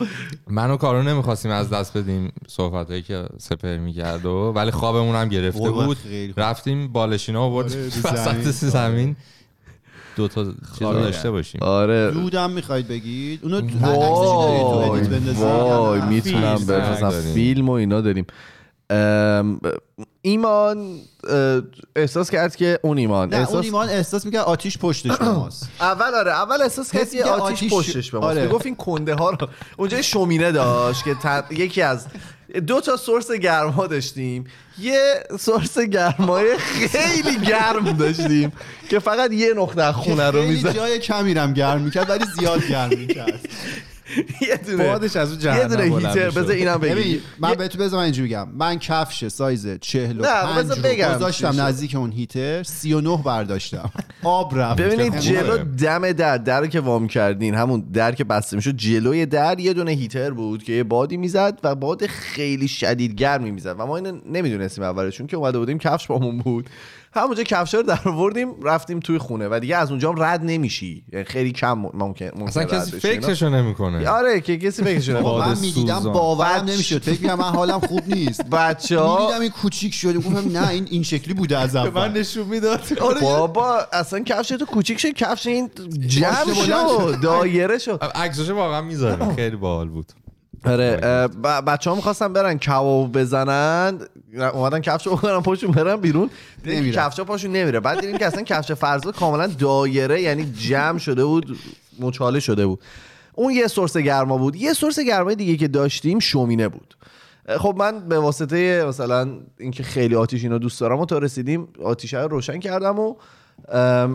[0.47, 2.14] من و کارو نمی‌خواستیم از دست بدیم
[2.49, 5.99] صحبت هایی که سپر می‌کرد و ولی خوابمون هم گرفته بود.
[6.37, 8.71] رفتیم بالشینا و آره، وسط زمین.
[8.71, 9.17] زمین.
[10.17, 11.63] دو تا چیز داشته باشیم.
[11.63, 12.11] آره.
[12.11, 13.61] دودم می‌خواید بگید؟ اونو
[15.35, 17.33] وای؟ می‌تونم بفرستم.
[17.35, 18.27] فیلم و اینا داریم.
[20.23, 20.99] ایمان
[21.97, 25.69] احساس کرد که اون ایمان نه اون احساس ایمان احساس می‌کرد آتیش پشتش به ماست.
[25.81, 28.49] اول آره اول احساس کرد می‌کرد آتیش آتیش- پشتش به ما آره.
[28.49, 31.17] گفت این کنده ها رو اونجا شومینه داشت که
[31.51, 32.07] یکی از
[32.67, 34.45] دو تا سورس گرما داشتیم.
[34.79, 38.53] یه سورس گرمای خیلی گرم داشتیم
[38.91, 40.75] که فقط یه نقطه از خونه رو خیلی می‌زد.
[40.75, 43.41] جای کمی رم گرم می‌کرد ولی زیاد گرم می‌کرد.
[44.49, 44.85] یه دونه.
[44.85, 46.31] بادش از اون یه جهنم دونه بلند هیتر.
[46.31, 47.21] بذار اینم بگی.
[47.39, 48.49] من بهتون بذار من اینجوری بگم.
[48.49, 51.09] من کفش سایز 45 نه، بذار بگم.
[51.09, 51.61] چی گذاشتم.
[51.61, 52.63] نزدیک اون هیتر.
[52.63, 53.91] 39 برداشتم.
[54.23, 54.81] آب رفت.
[54.81, 55.59] ببینید خب، جلو.
[55.59, 59.73] دم در در رو که وام کردین همون در که بسته می‌شد جلوی در یه
[59.73, 63.75] دونه هیتر بود که یه بادی می‌زد و باد خیلی شدید گرمی می‌زد.
[63.79, 66.71] و ما اینو نمی‌دونستیم اولش چون که اومده بودیم کفش بامون بود.
[67.15, 71.05] همونجا کفش رو در آوردیم رفتیم توی خونه و دیگه از اونجا هم رد نمیشی.
[71.13, 72.91] یعنی خیلی کم ممکن ممکن اصلا کسی.
[73.01, 74.09] فکرشو نمی‌کنه.
[74.09, 75.49] آره که کسی فکرشو نمی‌کنه.
[75.49, 76.01] من می‌دیدم.
[76.01, 77.03] باورم بچ- نمی‌شد.
[77.03, 78.45] فکر می‌کردم من حالم خوب نیست.
[78.45, 80.19] بچه ها می‌دیدم این کوچیک شده.
[80.19, 82.09] گفتم نه این این شکلی بوده از به اول.
[82.09, 82.81] من نشون می‌داد.
[83.23, 83.79] بابا.
[83.93, 85.13] اصلا کفش تو کوچیک شد.
[85.13, 85.71] کفش این
[86.07, 87.21] جمع شد.
[87.21, 88.03] دایره شد.
[88.15, 90.13] عکساشو واقعا می‌ذاریم خیلی باحال بود.
[90.65, 90.97] آره
[91.67, 93.99] بچه ها می‌خواستن برن کباب بزنن
[94.53, 96.31] اومدن کفش بکنن پاشون برن بیرون.
[96.65, 96.93] دیدیم.
[96.93, 97.81] کفش پاشون نمیره.
[97.81, 101.59] بعد دیدیم که اصلا کفش فرزاد کاملا دایره یعنی جمع شده بود
[102.01, 102.81] مچاله شده بود.
[103.35, 104.57] اون یه سورس گرما بود.
[104.57, 106.95] یه سورس گرمای دیگه که داشتیم شومینه بود.
[107.59, 112.21] خب من به واسطه مثلا اینکه خیلی آتیش اینو دوست دارم و تا رسیدیم آتیشه
[112.21, 113.15] رو روشن کردم و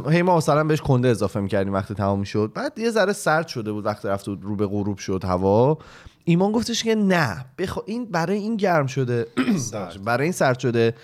[0.09, 3.71] هی ما مثلا بهش کنده اضافه می‌کردیم وقتی تمام شد بعد یه ذره سرد شده
[3.71, 5.77] بود وقتی رفت رو به غروب شد هوا
[6.23, 9.27] ایمان گفتش که نه بخوا این برای این گرم شده
[10.05, 10.95] برای این سرد شده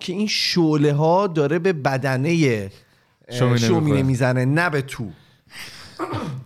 [0.00, 2.70] که این شعله ها داره به بدنه
[3.30, 4.02] شومینه.
[4.02, 5.10] می‌زنه نه به تو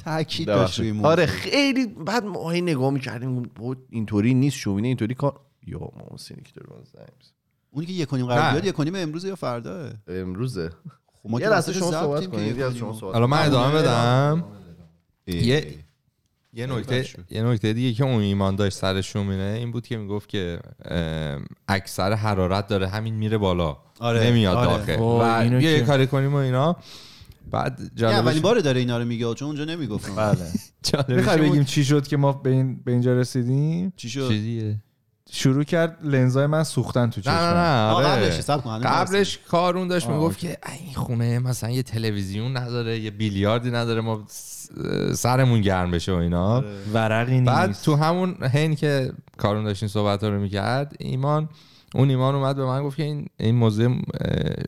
[0.05, 0.81] تاکید داشت.
[1.03, 3.51] آره خیلی بعد ما هی نگاه می‌کردیم
[3.91, 6.61] اینطوری نیست شومینه اینطوری کار یا ما که.
[7.71, 8.53] اونی که یک و نیم قرار.
[8.53, 10.71] بیاد یک و نیم امروز یا فردا امروزه
[11.27, 12.61] خب ما یه لحظه شما صحبت کنید
[13.01, 14.45] حالا من ادامه بدم.
[15.27, 15.75] یه
[16.53, 20.29] یه نکته یه نکته دیگه که اون ایمان داشت سر شومینه این بود که می‌گفت
[20.29, 20.61] که
[21.69, 23.77] اکثر حرارت داره همین میره بالا.
[24.01, 24.97] آره، نمیاد آره.
[24.97, 25.01] داخل.
[25.01, 26.77] و بیا یه کاری کنیم و اینا.
[27.51, 30.53] بعد اولین بار داره اینا رو میگه چون اونجا نمی‌گفتم بله.
[31.17, 34.83] می‌خوای بگیم چی شد که ما به, این به اینجا رسیدیم؟ چی شد چیزیه؟
[35.31, 38.07] شروع کرد لنزای من سوختن تو نه نه چشمم نه آه، آره.
[38.07, 42.57] قبلش حساب کن هنوز قبلش کارون داشت می‌گفت که ای، این خونه مثلا یه تلویزیون
[42.57, 44.25] نداره یه بیلیاردی نداره ما
[45.15, 46.67] سرمون گرم بشه و اینا آره.
[46.93, 51.49] ورقی بعد نیست تو همون حین که کارون داشت این صحبت رو می‌کرد ایمان
[51.95, 53.95] اون ایمان اومد به من گفت که این این موضوع اه،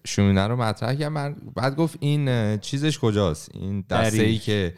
[0.04, 4.38] شومینه رو مطرح کرد من بعد گفت این چیزش کجاست این دسته ای.
[4.38, 4.74] که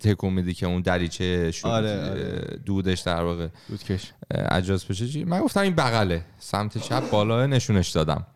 [0.00, 2.58] تکون میدی که اون دریچه شو آره، آره.
[2.66, 4.12] دودش در واقع دودکش.
[4.30, 5.08] اجاز بشه.
[5.08, 6.24] چی؟ من گفتم این بغله.
[6.38, 8.26] سمت چپ بالا نشونش دادم.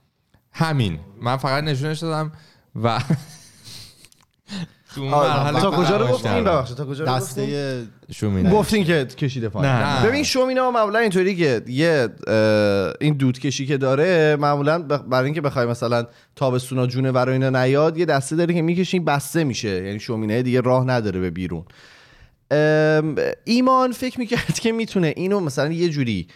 [0.53, 0.99] همین.
[1.21, 2.33] من فقط نشونش دادم
[2.83, 3.01] و
[4.97, 6.45] تو اون مرحله تا کجا رو گفتین.
[6.45, 7.83] ببخشید تا کجا رو دسته
[8.13, 8.51] شومینه.
[8.51, 10.03] گفتین که کشیده پایین.
[10.05, 12.09] ببین شومینه ها معمولا اینطوری که یه
[13.01, 16.07] این دود کشی که داره معمولا برای اینکه بخوای مثلا
[16.37, 19.85] تابستونا جونه برای اینا نیاد یه دسته داره که می‌کشین بسته میشه.
[19.87, 21.65] یعنی شومینه دیگه راه نداره به بیرون.
[23.45, 26.29] ایمان فکر می‌کرد که می‌تونه اینو مثلا یه جوری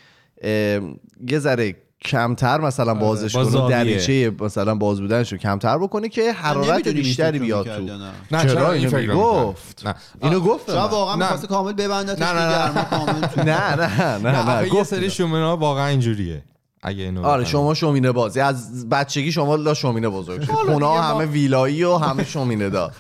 [0.42, 3.69] یه ذره کمتر مثلا بازش با کنه.
[3.71, 7.83] دریچه مثلا باز بودنش رو کمتر بکنه که حرارت بیشتری بیاد تو.
[7.83, 9.87] نه؟ چرا چرا این اینو فکر گفت.
[9.87, 9.95] نه.
[10.23, 10.77] اینو گفت من.
[10.77, 11.17] واقعا.
[11.17, 12.53] می‌خواسته کامل ببندتش نه، نه، نه.
[12.53, 14.65] گرما کامل تو نه نه نه نه نه.
[14.67, 16.43] یه گفت سری شومینه ها واقعا اینجوریه.
[16.83, 17.45] اگه اینو آره.
[17.45, 18.41] شما شومینه بازی.
[18.41, 20.53] از بچگی شما لا شومینه بزرگ شد.
[20.53, 22.91] خونه ها همه ویلایی و همه شومینه دا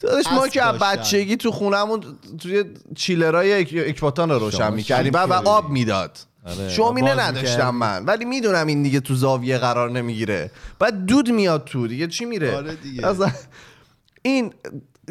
[0.00, 0.78] داداش ما که از.
[0.78, 2.00] بچگی تو خونهمون
[2.38, 2.64] توی
[2.96, 5.12] چیلرای اک- اکباتان رو روشن می‌کردیم.
[5.12, 6.18] بعد آب می‌داد.
[6.68, 7.70] شومینه باز نداشتم.
[7.70, 12.24] من ولی می‌دونم این دیگه تو زاویه قرار نمی‌گیره بعد دود میاد تو دیگه چی
[12.24, 13.14] میره آره دیگه.
[14.22, 14.52] این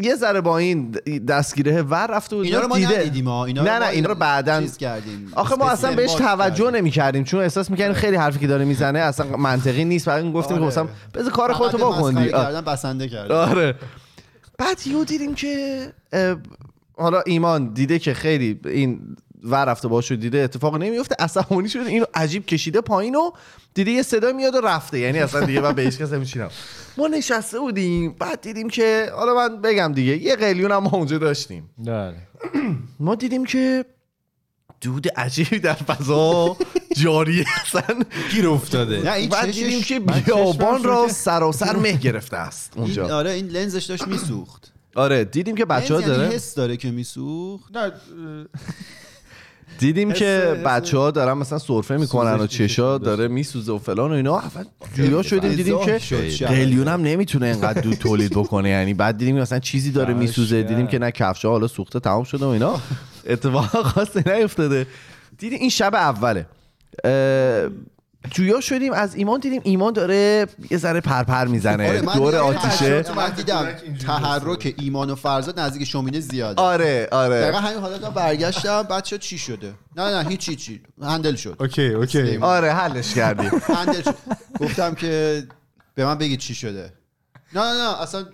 [0.01, 0.91] یه ذره با این
[1.27, 2.99] دستگیره ور رفته بود اینا رو ما دیده.
[2.99, 6.71] ندیدیم ها اینا نه نه ما اینا رو کردیم آخه ما اصلا بهش توجه.
[6.71, 10.57] نمی کردیم چون احساس می‌کردیم خیلی حرفی که داره می‌زنه اصلا منطقی نیست بعد گفتیم
[10.57, 10.71] که آره.
[10.71, 12.61] مثلا بذار کار خودتو بکن مسخره دیگه.
[12.61, 13.75] بسنده کرد آره
[14.57, 15.85] بعد یهو دیدیم که
[16.97, 21.15] حالا ایمان دیده که خیلی این ور رفته باشه دیده اتفاق نمیفته.
[21.19, 23.31] عصبانی شده اینو عجیب کشیده پایین و
[23.73, 24.99] دیده یه صدا میاد و رفته.
[24.99, 26.49] یعنی اصلا دیگه من به هیچ کس نمیشینم.
[26.97, 31.17] ما نشسته بودیم بعد دیدیم که حالا من بگم دیگه یه قلیون هم ما اونجا
[31.17, 31.69] داشتیم.
[31.77, 32.15] بله.
[32.99, 33.85] ما دیدیم که
[34.81, 36.57] دود عجیبی در فضا
[36.97, 37.83] جاریه اصلا
[38.31, 39.01] گیر افتاده.
[39.03, 41.07] نه این بعد چشش- دیدیم که بیابان را.
[41.07, 43.17] سراسر مه گرفته است این اونجا.
[43.17, 44.71] آره این لنزش داشت میسوخت.
[44.95, 47.77] آره دیدیم که بچه ها یعنی داره حس داره که میسوخت.
[47.77, 47.91] نه
[49.77, 52.97] دیدیم که بچه ها دارن مثلا سرفه می‌کنن و چشا.
[52.97, 54.39] داره میسوزه و فلان و اینا.
[54.39, 54.63] اول
[54.95, 55.99] جویا شدیم دیدیم که.
[56.47, 58.69] قلیون هم نمی‌تونه اینقدر دود تولید بکنه.
[58.69, 60.63] یعنی بعد دیدیم که مثلا چیزی داره میسوزه.
[60.63, 60.87] دیدیم.
[60.87, 62.79] که نه کفش حالا سوخته تمام شده و اینا.
[63.27, 64.87] اتفاق خاصی نیفتاده.
[65.37, 66.45] دیدیم این شب اوله.
[68.31, 71.89] جویا شدیم از ایمان دیدیم ایمان داره یه ذره پرپر می‌زنه.
[71.89, 73.13] آره، دور آتیشه.
[73.15, 73.67] من دیدم
[74.05, 76.61] تحرک ایمان و فرزاد نزدیک شومینه زیاده.
[76.61, 77.41] آره آره.
[77.41, 81.55] دقیقا همین حالت من برگشتم شد چی شده؟ نه نه هیچ چی handle شد.
[81.59, 82.37] okay okay.
[82.37, 83.51] آره حلش کردیم.
[83.77, 84.15] handle شد.
[84.59, 85.43] گفتم که
[85.95, 86.93] به من بگید چی شده.
[87.53, 88.25] نه نه نه اصلا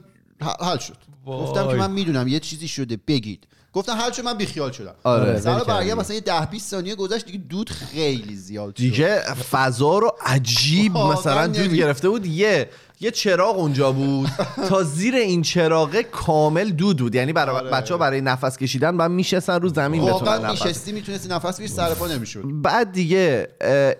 [0.61, 0.97] حل شد.
[1.25, 3.47] گفتم که من می‌دونم یه چیزی شده بگید.
[3.75, 4.93] گفتم شد من بیخیال شدم.
[5.03, 5.39] آره.
[5.39, 5.93] سر کردی.
[5.93, 8.75] مثلا یه ده 20 ثانیه گذشت دیگه دود خیلی زیاد شد.
[8.75, 12.25] دیگه فضا رو عجیب مثلا دود یعنی- گرفته بود.
[12.25, 14.29] یه یه چراغ اونجا بود.
[14.69, 17.15] تا زیر این چراغه کامل دود بود.
[17.15, 17.69] یعنی برای آره.
[17.69, 20.65] بچه ها برای نفس کشیدن و میشستن رو زمین بتونن واقعا نفس.
[20.65, 22.41] میشستی می‌تونستی نفس بگیری سر پا نمی‌شد.
[22.45, 23.47] بعد دیگه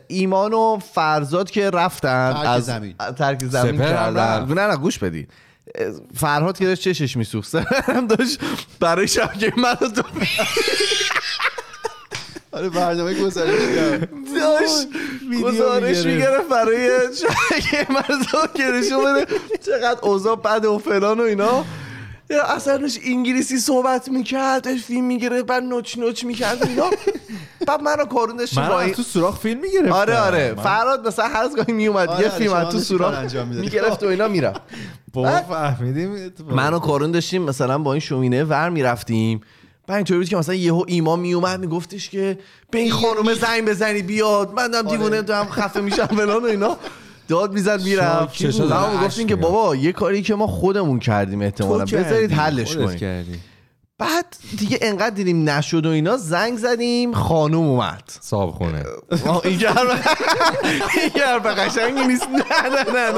[0.08, 2.96] ایمان و فرزاد که رفتن ترک از زمین.
[3.18, 4.46] ترک زمین کردن.
[4.54, 5.26] نه نه گوش بدی اه،
[6.16, 7.50] فرهاد که داشت چشش میسوخت.
[7.50, 8.40] سپرم داشت
[8.80, 10.04] برای شبکه من و تو.
[12.52, 14.88] آره برنامه دیدم داشت
[15.44, 16.50] گزارش می‌گرفت.
[16.50, 17.88] برای شبکه
[18.54, 21.66] که نشون بده چقدر اوضاع بد و فلان و اینا.
[22.30, 26.68] اصلا داشت انگلیسی صحبت می‌کرد داشت فیلم می‌گرفت بعد نوچ نوچ می‌کرد.
[26.68, 26.90] اینا.
[27.68, 29.92] بعد من رو کارون داشتیم من با از این تو سوراخ فیلم می‌گرفتم.
[29.92, 30.56] آره آره.
[30.64, 33.36] فراد مثلا هر از گاهی میومد آره، یه فیلم شما از تو سوراخ.
[33.46, 34.62] می‌گرفت و اینا می‌رفت.
[35.14, 36.54] بابا بعد- فهمیدیم اتفاق.
[36.54, 39.42] من و کارون داشتیم مثلا با این شومینه ور می‌رفتیم.
[39.88, 42.38] بعد اینطوری بود که مثلا یهو ایمان میومد میگفتش که
[42.72, 44.54] به این خانم زنگ بزنی بیاد.
[44.54, 46.78] من دارم دیوونه دارم خفه میشم فلان و اینا.
[47.28, 48.62] داد می‌زد می‌رفت بود.
[48.62, 49.36] ما اشک گفتیم که.
[49.36, 53.44] بابا یه کاری که ما خودمون کردیم احتمالا بذارید حلش کنیم.
[54.00, 54.26] بعد
[54.58, 58.12] دیگه انقدر دیدیم نشد و اینا زنگ زدیم خانوم اومد.
[58.22, 58.84] صاحب خونه.
[59.44, 62.28] این که حرف این قشنگی نیست.
[62.30, 63.12] نه نه نه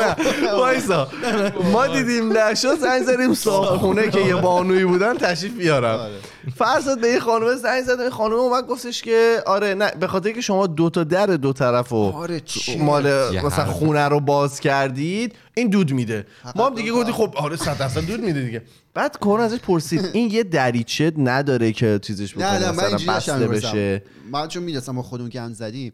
[0.43, 0.51] نه.
[0.53, 1.07] وایسا.
[1.73, 5.99] ما دیدیم نشد زنگ زدیم صاحب خونه که یه بانویی بودن تشریف بیارم.
[6.55, 10.31] فرضت به یه خانومه زنگ زد این خانومه اومد گفتش که آره نه به خاطر
[10.31, 12.41] که شما دو تا در دو طرف و آره
[12.79, 13.03] مال
[13.45, 13.65] مثلا.
[13.65, 16.25] خونه رو باز کردید این دود میده.
[16.55, 18.61] ما هم دیگه گفتیم خب آره صد درصد دود میده دیگه.
[18.97, 20.05] بعد کورن ازش پرسید.
[20.13, 23.47] این یه دریچه نداره که چیزش بکنه نه نه من بسته.
[23.47, 24.03] بشه.
[24.31, 25.93] من چون می‌دونستم ما خودمون گند زدیم.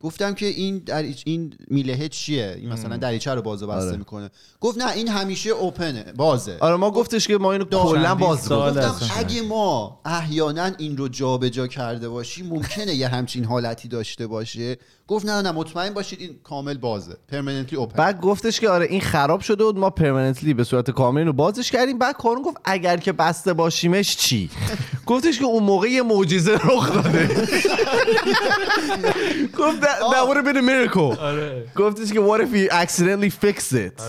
[0.00, 3.96] گفتم که این در این میلهه چیه؟ این مثلا دریچه رو باز و بسته آره.
[3.96, 4.30] می‌کنه.
[4.60, 6.56] گفت نه این همیشه اوپنه بازه.
[6.60, 8.94] آره ما گفتش که ما اینو کلا باز گفتم.
[9.16, 14.76] اگه ما احیانا این رو جابجا کرده باشیم ممکنه یه همچین حالتی داشته باشه.
[15.08, 17.16] گفت نه نه مطمئن باشید این کامل بازه.
[17.28, 21.18] پرمننتلی اوپن بعد گفتش که آره این خراب شده بود ما پرمننتلی به صورت کامل
[21.18, 21.98] اینو بازش کردیم.
[21.98, 24.50] بعد کارون گفت اگر که بسته باشیمش چی؟
[25.06, 27.26] گفتش که اون موقع یه معجزه رخ داده.
[29.58, 31.18] گفت that, would have been a miracle.
[31.76, 34.02] گفتش که what if we accidentally fix it?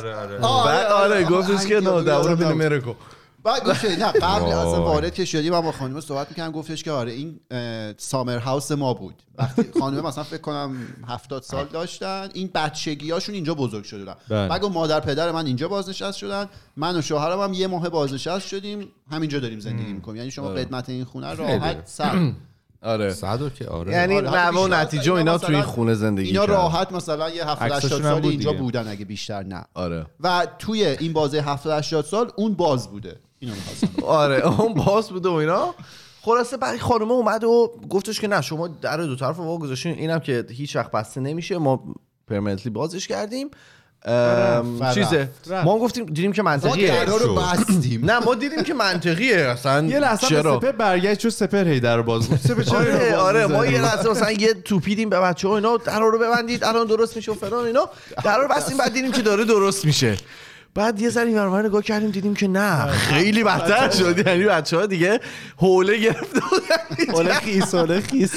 [0.66, 3.14] بعد آره گفتش که no that would have been a miracle.
[3.46, 4.84] بعد گفت نه قبل اصلا.
[4.84, 7.40] وارد که شدیم من با خانم صحبت می‌کردم گفتش که آره این
[7.98, 9.16] سامر هاوس ما بود.
[9.38, 10.76] وقتی خانم مثلا فکر کنم
[11.08, 14.16] 70 سال داشتن این بچگیاشون اینجا بزرگ شده بودن.
[14.30, 14.48] بله.
[14.48, 16.46] بعد مادر پدر من اینجا بازنشست شدن
[16.78, 20.18] من و شوهرم هم یه ماه بازنشست شدیم همینجا داریم زندگی می‌کنیم.
[20.18, 22.32] یعنی شما قدمت این خونه راحت سر
[22.82, 23.14] آره.
[23.14, 23.92] صد و که آره.
[23.92, 26.46] یعنی آره، حتی نحوه و نتیجه و اینا توی این خونه زندگی اینا.
[26.46, 28.54] راحت مثلا یه 70 عکساشون 80 هم سال بود اینجا.
[28.54, 29.66] بودن اگه بیشتر نه.
[29.74, 30.06] آره.
[30.20, 33.20] و توی این بازه 70 80 سال اون باز بوده.
[33.46, 35.76] اینو می‌خواستم آره اون باز بوده و اینا.
[36.22, 40.00] خلاصه بعد خانم اومد و گفتش که نه شما در دو طرف وا گذاشتین.
[40.00, 41.58] اینم که هیچ وقت بسته نمیشه.
[41.58, 41.84] ما
[42.28, 43.50] پرمننتلی بازش کردیم.
[44.94, 45.66] چیزه؟ رفت.
[45.66, 47.04] ما گفتیم دیدیم که منطقیه.
[47.04, 48.06] رو بستیم.
[48.06, 49.38] نه ما دیدیم که منطقیه.
[49.38, 52.64] اصلا یه لحظه به چرا؟ سپر برگشت چون سپر هی در رو باز بود سپر
[52.64, 55.78] چرا آره آره ما؟ یه لحظه مثلا یه توپیدیم به بچه ها اینا.
[55.78, 56.64] در رو ببندید.
[56.64, 57.90] الان درست میشه و فلان اینا.
[58.24, 60.18] در رو بستیم بعد دیدیم که داره درست میشه.
[60.76, 62.86] بعد یه ذره اینور نگاه کردیم دیدیم که نه.
[62.86, 64.28] خیلی بدتر شد.
[64.28, 65.20] یعنی بچه ها دیگه
[65.58, 67.14] حوله گرفته بودن.
[67.14, 68.34] اوله خیس اوله خیس.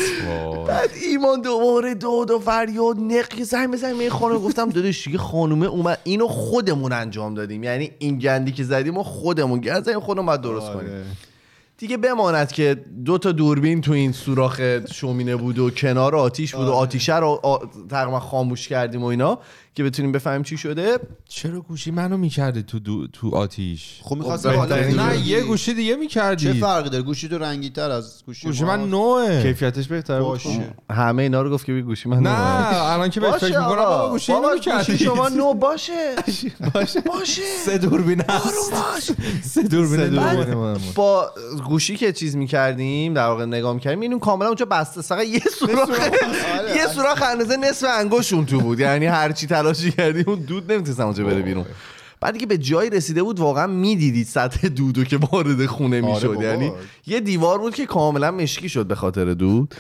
[0.69, 4.39] بعد ایمان دوباره داد و فریاد نقی زنگ بزنیم این خانم.
[4.39, 7.65] گفتم داداش دیگه خانومه اومد اینو خودمون انجام دادیم.
[7.65, 10.01] یعنی این گندی که زدیم و خودمون گند زدیم.
[10.01, 10.91] خودمون باید درست کنیم.
[10.91, 11.05] آره.
[11.79, 14.61] دیگه بماند که دو تا دوربین تو این سوراخ
[14.93, 19.39] شومینه بود و کنار آتیش بود و آتیشه رو تقریبا خاموش کردیم و اینا.
[19.79, 20.99] که بتونیم بفهمیم چی شده.
[21.29, 23.07] چرا گوشی منو می‌کردی تو دو...
[23.07, 27.29] تو آتیش؟ خب می‌خواستم بهترین حالا نه یه گوشی دیگه چه می‌کردی فرقی داره؟ گوشی
[27.29, 30.29] تو رنگی تر از گوشی گوشی ما؟ من نوه کیفیتش بهتر بود.
[30.29, 30.75] باشه.
[30.91, 33.77] همه اینا رو گفت که بی گوشی من نه الان که بهش فکر می‌کنم.
[33.77, 34.33] بابا گوشی
[34.77, 36.15] گوشی شما نو باشه.
[36.75, 37.01] باشه.
[37.01, 37.43] باشه.
[37.65, 39.13] سه دوربین هست.
[39.43, 40.55] سه دوربین سه دوربین دوربین.
[40.55, 40.77] من.
[40.95, 41.31] با
[41.69, 45.03] گوشی که چیز می‌کردیم در واقع نگاه می‌کردیم اینو کاملا اونجا بسته.
[45.03, 46.77] فقط یه سوراخ آره.
[46.77, 48.81] یه سوراخ اندازه نصف انگشتون تو بود.
[48.81, 51.67] یعنی هر چی تلاشی کردیم اون دود نمی‌تونست اونجا بره بیرون.
[52.21, 56.27] بعد دیگه به جایی رسیده بود واقعا می‌دیدید سطح دودو که وارد خونه می‌شد.
[56.27, 56.45] بابا.
[56.45, 56.73] یعنی
[57.07, 59.75] یه دیوار بود که کاملا مشکی شد به خاطر دود.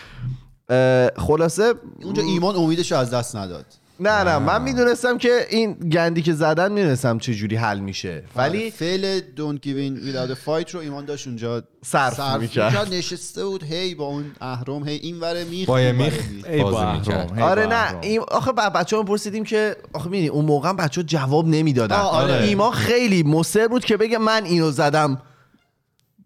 [1.16, 3.66] خلاصه اونجا ایمان امیدش رو از دست نداد.
[4.00, 8.70] نه نه من می‌دونستم که این گندی که زدن می‌دونستم چه جوری حل میشه ولی
[8.70, 12.94] فعل دونت گیوین without a fight رو ایمان داشت اونجا صرف می‌کرد.
[12.94, 16.14] نشسته بود هی با اون اهرم هی این وره میخ با میخ.
[16.62, 17.98] با بازی آره با نه.
[18.02, 22.34] این آخه بچه ها پرسیدیم که آخه می‌دونی اون موقع بچه ها جواب نمی‌دادن آره.
[22.34, 25.22] ایمان خیلی مصر بود که بگه من اینو زدم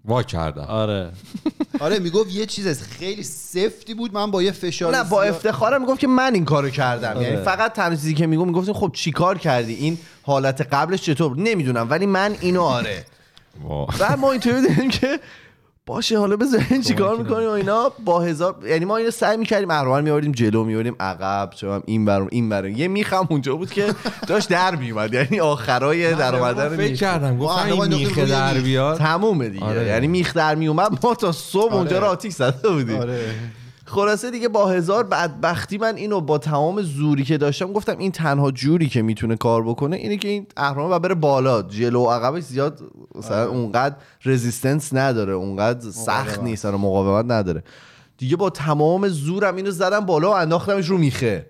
[0.05, 1.11] وا کردم آره
[1.81, 6.01] آره می‌گفت یه چیز خیلی سفتی بود من با یه فشار نه با افتخارم می‌گفت
[6.01, 7.23] که من این کارو کردم آره.
[7.23, 11.91] یعنی فقط تنها چیزی که میگم می‌گفتیم خب چیکار کردی این حالت قبلش چطور؟ نمی‌دونم
[11.91, 13.05] ولی من اینو آره.
[14.01, 15.21] بعد ما اینطوری دیدیم که
[15.87, 20.03] باشه حالا بذارین چیکار می‌کنیم و اینا با هزار یعنی ما اینو سعی می‌کردیم اهرمن
[20.03, 23.95] میآوردیم جلو میآوردیم عقب هم این برم این برم یه میخم اونجا بود که
[24.27, 27.01] داشت در میومد یعنی آخرای در اومدن فکر میخ.
[27.01, 28.65] کردم گفتم این روی در میخ.
[28.65, 29.87] بیاد تمومه دیگه آره.
[29.87, 32.07] یعنی میخ در میومد ما تا صبح اونجا آره.
[32.07, 33.35] رو آتیش زده بودیم آره
[33.93, 38.51] خلاصه دیگه با هزار بدبختی من اینو با تمام زوری که داشتم گفتم این تنها
[38.51, 41.63] جوری که می‌تونه کار بکنه اینه که این اهرام و بره بالا.
[41.63, 42.81] جلو و عقبش زیاد
[43.15, 47.65] مثلا اونقدر رزिस्टنس نداره اونقدر سخت نیست آره مقاومت نداره.
[48.19, 51.47] دیگه با تمام زورم اینو زدم بالا و انداختمش رو میخه.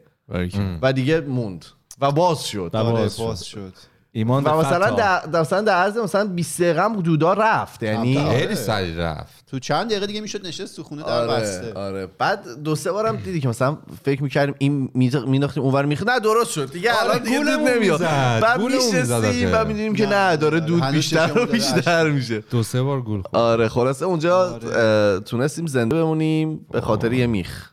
[0.82, 1.64] و دیگه موند.
[2.00, 2.70] و باز شد.
[2.74, 3.22] و آره باز شد.
[3.24, 3.72] باز شد.
[4.14, 4.90] ایمان و مثلا.
[4.90, 8.38] در, مثلا در عرض مثلا 20 دقیقه هم دودا رفت یعنی آره.
[8.38, 12.06] خیلی سریع رفت تو چند دقیقه دیگه می‌شد نشست تو خونه در آره بسته آره
[12.18, 16.50] بعد دو سه بارم دیدی که مثلا فکر می‌کردیم این مینداختیم اونور میخ نه درست
[16.50, 18.00] شد دیگه آره، الان دیگه دود نمیاد.
[18.00, 19.50] بعد میشستیم.
[19.52, 23.22] و می‌دونیم که نه، داره نه، دود بیشتر و بیشتر میشه دو سه بار گول
[23.22, 25.20] خورد آره خلاصه اونجا آره.
[25.20, 27.70] تونستیم زنده بمونیم به خاطر یه میخ.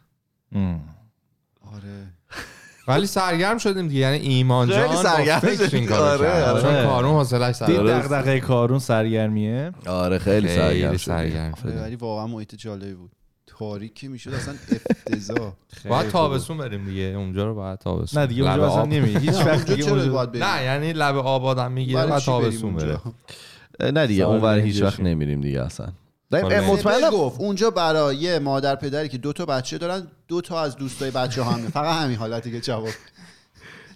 [0.56, 0.80] آره
[2.90, 4.00] ولی سرگرم شدیم دیگه.
[4.00, 5.86] یعنی ایمان خیلی جان با سرگرم فکر این شدیم.
[5.88, 6.44] کارو آره، کرد.
[6.44, 6.62] آره.
[6.62, 7.78] چون کارون حوصله‌اش سر دید.
[7.80, 11.16] دغدغه کارون سرگرمیه؟ آره خیلی خیلی سرگرم شدیم.
[11.16, 13.12] سرگرم آره، شدیم ولی واقعا محیط جالبی بود.
[13.48, 14.54] تاریکی می‌شد اصلا
[15.08, 15.54] افتضاح.
[15.90, 17.04] باید تابستون بریم دیگه.
[17.04, 18.88] اونجا رو باید تابستون نه دیگه لب اونجا اصلا آب.
[18.88, 21.98] نمیری هیچ وقت اونجا دیگه چرا اونجا باید بریم؟ نه یعنی لب آب آدم می‌گیره
[21.98, 23.02] برای باید چی بریم تابستون اونجا؟
[23.80, 25.00] بره نه دیگه سال اونور هیچ وقت.
[25.00, 25.88] نمیریم دیگه اصلا.
[26.32, 30.76] سپر گفت اونجا برای یه مادر پدری که دو تا بچه دارن دو تا از
[30.76, 32.90] دوستای بچه ها همه فقط همین حالتی که جواب.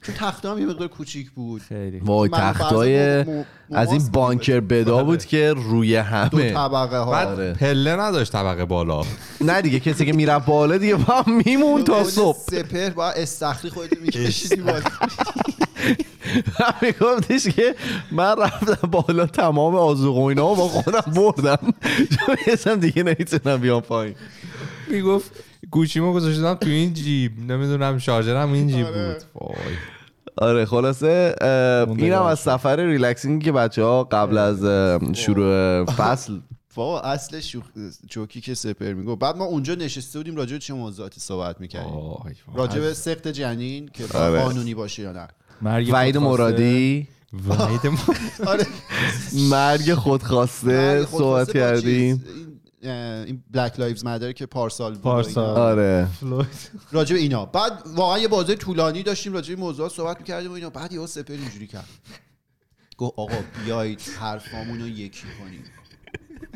[0.01, 1.61] چون تخته هم یه مقدار کوچیک بود.
[1.61, 1.99] خیلی.
[1.99, 6.51] وای تختای مو- مو- از این بانکر بدا بود که روی دو همه.
[6.53, 7.11] طبقه ها.
[7.11, 7.53] بعد آره.
[7.53, 9.01] پله نداشت طبقه بالا.
[9.41, 12.37] نه دیگه کسی که می‌رفت بالا دیگه با میمون تا خود صبح.
[12.37, 14.61] سپر با استخری خودت میکشیدی
[16.59, 17.75] بالا میگفتش که
[18.11, 21.73] من رفتم بالا تمام آزوق و اینا رو با خودم بردم.
[22.63, 24.15] چون دیگه نمی‌تونم بیام پایین.
[24.87, 25.31] می‌گفت
[25.71, 27.51] گوشیمو گذاشتم تو این جیب.
[27.51, 29.13] نمی‌دونم شارژرم این جیب آره.
[29.13, 29.23] بود.
[29.33, 29.75] وای.
[30.37, 31.35] آره خلاصه
[31.97, 32.21] اینم.
[32.21, 34.59] از سفر ریلکسینگی که بچه ها قبل از
[35.15, 36.39] شروع فصل
[36.75, 37.63] بابا اصل شوخ...
[38.07, 41.93] جوکی که سپر میگو بعد ما اونجا نشسته بودیم راجع به چه موضوعاتی صحبت می‌کردیم.
[42.55, 44.41] راجع به سقط جنین که آره.
[44.41, 45.27] قانونی باشه یا نه.
[45.63, 46.19] وعید خودخواسته.
[46.19, 47.07] مرادی.
[47.47, 48.15] وحید ما-
[48.51, 48.65] آره.
[49.33, 52.23] مرگ خودخواسته مرگ صحبت کردیم.
[52.81, 55.57] این Black Lives Matter که پارسال بود پارسال.
[55.59, 56.07] آره.
[56.19, 56.47] فلوید.
[56.91, 57.45] راجع به اینا.
[57.45, 60.69] بعد واقعا یه بازه طولانی داشتیم راجع به موضوعات صحبت می‌کردیم و اینا.
[60.69, 61.87] بعد یهو سپهر اینجوری کرد.
[62.97, 65.63] گفت آقا بیایید حرفامون رو یکی کنیم.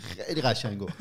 [0.01, 0.93] خیلی قشنگ گفت.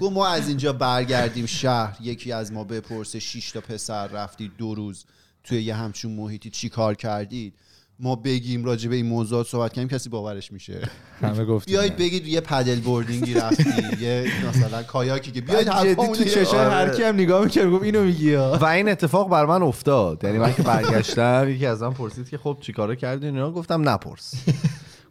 [0.00, 4.74] گفت ما از اینجا برگردیم شهر یکی از ما بپرسه شش تا پسر رفتید دو
[4.74, 5.04] روز.
[5.44, 7.54] توی یه همچون محیطی چی کار کردید؟
[8.00, 10.88] ما بگیم راجع به این موضوعات صحبت کنیم کسی باورش میشه.
[11.20, 13.70] همه گفت بیایید بگید یه پدل بوردینگی رفتی
[14.04, 16.70] یه مثلا کایاکی که بیایید جدی حرفامون تو آره.
[16.70, 18.58] هر کی هم نگاه می‌کرد گفت اینو میگی ها.
[18.60, 20.24] و این اتفاق بر من افتاد.
[20.24, 24.34] یعنی من که برگشتم یکی از من پرسید که خب چیکارا کردین؟ اینا گفتم نپرس.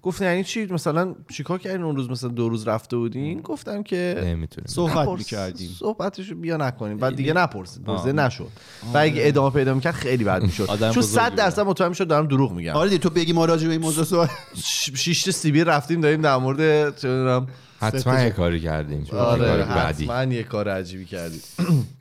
[0.04, 4.22] گفت یعنی چی؟ مثلا چیکار کردین اون روز؟ مثلا دو روز رفته بودین؟ گفتم که
[4.26, 4.68] نمی‌تونیم.
[4.68, 5.08] صحبت.
[5.08, 5.70] می‌کردیم.
[5.80, 6.98] صحبتشو بیا نکنیم.
[6.98, 7.84] بعد دیگه نپرسید.
[7.84, 8.48] پرسیده نشد.
[8.94, 10.66] و اگه ادامه پیدا می‌کرد خیلی بد می‌شد.
[10.66, 12.74] چون بزرگی 100 درصد مطمئن می‌شد دارم دروغ میگم.
[12.74, 16.22] آره تو بگی ما راجع به این موضوع صحبت ش- شیش تا سیبی رفتیم داریم
[16.22, 16.60] در مورد
[16.98, 17.48] چه می‌دونم
[17.80, 19.08] حتما یه کاری کردیم.
[19.12, 21.42] آره حتما یه کار عجیبی کردیم.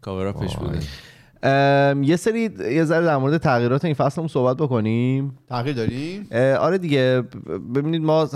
[0.00, 0.76] کاوراپش بوده.
[0.76, 0.82] ام،
[2.02, 5.38] یه سری یه ذره در مورد تغییرات این فصلمون صحبت بکنیم.
[5.48, 6.28] تغییر داریم؟
[6.58, 7.22] آره دیگه
[7.74, 8.28] ببینید ما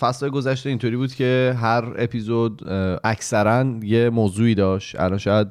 [0.00, 2.62] فصل گذشته اینطوری بود که هر اپیزود
[3.04, 5.00] اکثرا یه موضوعی داشت.
[5.00, 5.48] الان شاید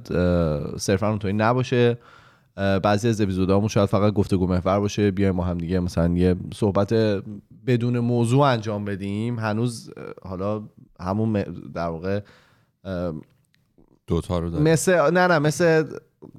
[0.78, 1.98] صرفا اونطوری نباشه.
[2.56, 5.12] بعضی از اپیزودامون شاید فقط گفتگو محور باشه.
[5.12, 6.94] بیایم ما هم دیگه مثلا یه صحبت
[7.68, 9.40] بدون موضوع انجام بدیم.
[9.40, 9.92] هنوز
[10.24, 10.64] حالا
[11.00, 12.20] همون در واقع
[14.08, 14.68] دوتا رو داریم.
[14.68, 15.84] مثل نه نه مثل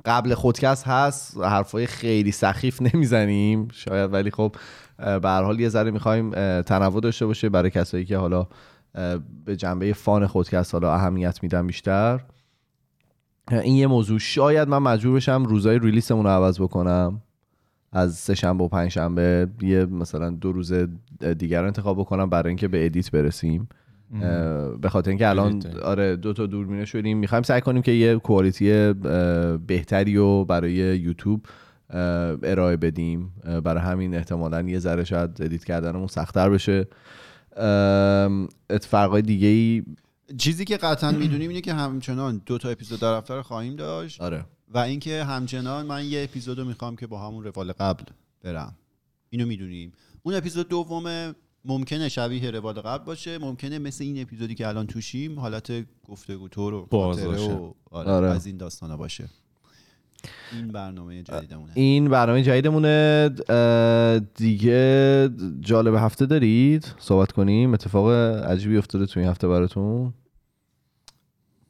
[0.05, 4.57] قبل خودکست هست حرفای خیلی سخیف نمی‌زنیم شاید ولی خب
[4.99, 6.31] به هر حال یه ذره می‌خوایم
[6.63, 8.47] تنوع داشته باشه برای کسایی که حالا
[9.45, 12.21] به جنبه فان خودکست حالا اهمیت میدن بیشتر.
[13.51, 14.19] این یه موضوع.
[14.19, 17.23] شاید من مجبور بشم روزای ریلیسمون رو عوض بکنم.
[17.93, 20.73] از سه شنبه و پنج شنبه یه مثلا دو روز
[21.39, 23.69] دیگر انتخاب بکنم برای اینکه به ادیت برسیم.
[24.81, 25.63] به خاطر اینکه الان.
[25.83, 27.19] آره دو تا دوربینه شدیم.
[27.19, 28.93] می‌خوایم سعی کنیم که یه کوالیتی
[29.67, 31.47] بهتری رو برای یوتیوب
[32.43, 33.33] ارائه بدیم.
[33.65, 36.87] برای همین احتمالا یه ذره شاید ادیت کردنمون سختتر بشه.
[38.71, 39.83] اتفاقای دیگه ای
[40.39, 44.21] چیزی که قطعا می‌دونیم اینه که همچنان دو تا اپیزود در هفته رو خواهیم داشت.
[44.21, 44.45] آره.
[44.69, 48.05] و اینکه همچنان من یه اپیزود رو می‌خوام که با همون روال قبل
[48.45, 48.75] برم.
[49.31, 49.93] اینو می‌دونیم.
[50.23, 51.35] اون اپیزود دوم
[51.67, 55.73] ممکنه شبیه روال قبل باشه ممکنه مثل این اپیزودی که الان توشیم حالت
[56.09, 57.53] گفتگو طور و باز خاطره باشه.
[57.53, 58.31] و آره, آره.
[58.31, 59.29] از این داستانا باشه.
[60.53, 61.73] این برنامه جدیدمونه.
[61.75, 63.31] این برنامه جدیدمونه.
[64.35, 66.95] دیگه جالب هفته دارید.
[66.99, 67.75] صحبت کنیم.
[67.75, 68.11] اتفاق
[68.45, 70.13] عجیبی افتاده تو این هفته براتون.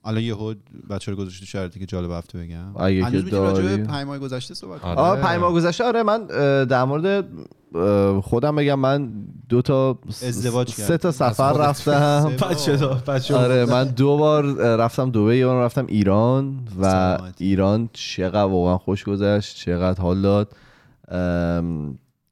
[0.06, 0.54] الان یهو
[0.90, 3.76] بچه رو گذاشتی تو شرطی که جالب هفته بگم اگه که هنوز به داری.
[3.76, 4.98] پنج ماه گذشته صحبت کنیم.
[4.98, 5.20] آره.
[5.20, 6.26] آه پنج ماه گذشته آره من
[6.64, 7.24] در مورد
[8.22, 9.12] خودم بگم من
[9.48, 10.98] دو تا ازدواج سه.
[10.98, 11.52] تا سفر.
[11.52, 14.44] رفتم بچه دا بچه آره من دو بار
[14.76, 17.18] رفتم دبی یه بار رفتم ایران و.
[17.38, 20.52] ایران چقدر واقعا خوش گذشت چقدر حال داد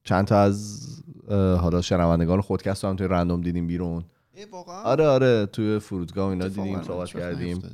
[0.05, 0.89] چند تا از
[1.31, 4.05] حالا شنوندگان خودکست رو هم توی رندوم دیدیم بیرون
[4.53, 4.83] واقعا.
[4.83, 7.57] آره آره توی فرودگاه و اینا دیدیم صحبت کردیم.
[7.57, 7.71] آره،.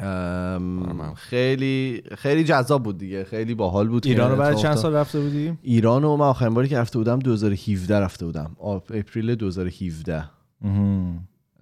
[0.00, 4.74] ام، خیلی خیلی جذاب بود دیگه خیلی باحال بود که ایران رو بعد چند.
[4.74, 8.56] سال رفته بودیم؟ ایران رو من آخرین باری که رفته بودم 2017 رفته بودم.
[8.90, 10.30] اپریل 2017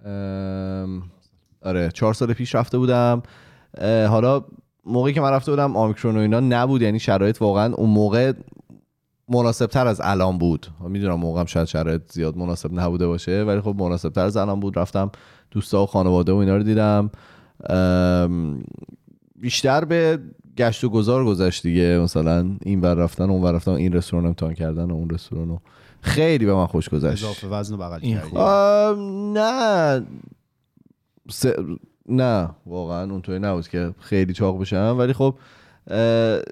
[0.05, 1.03] ام،
[1.61, 3.23] آره چهار سال پیش رفته بودم.
[3.81, 4.45] حالا
[4.85, 8.33] موقعی که من رفته بودم آمیکرون و اینا نبود یعنی شرایط واقعا اون موقع
[9.29, 10.67] مناسب تر از الان بود.
[10.89, 14.59] می‌دونم موقع هم شاید شرایط زیاد مناسب نبوده باشه ولی خب مناسب تر از الان
[14.59, 14.79] بود.
[14.79, 15.11] رفتم
[15.51, 17.09] دوستا و خانواده و اینا رو دیدم.
[19.35, 20.19] بیشتر به
[20.57, 21.99] گشت و گذار گذشت دیگه.
[21.99, 25.57] مثلا این ور رفتن اون ور رفتن این رستوران امتحان کردن و اون رستوران و
[26.01, 27.23] خیلی به من خوش گذشت.
[27.23, 28.17] اضافه وزن بغل این
[29.33, 30.05] نه.
[31.29, 31.45] س...
[32.09, 32.49] نه.
[32.65, 34.95] واقعا اونطوری نبود که خیلی چاق بشم.
[34.97, 35.35] ولی خب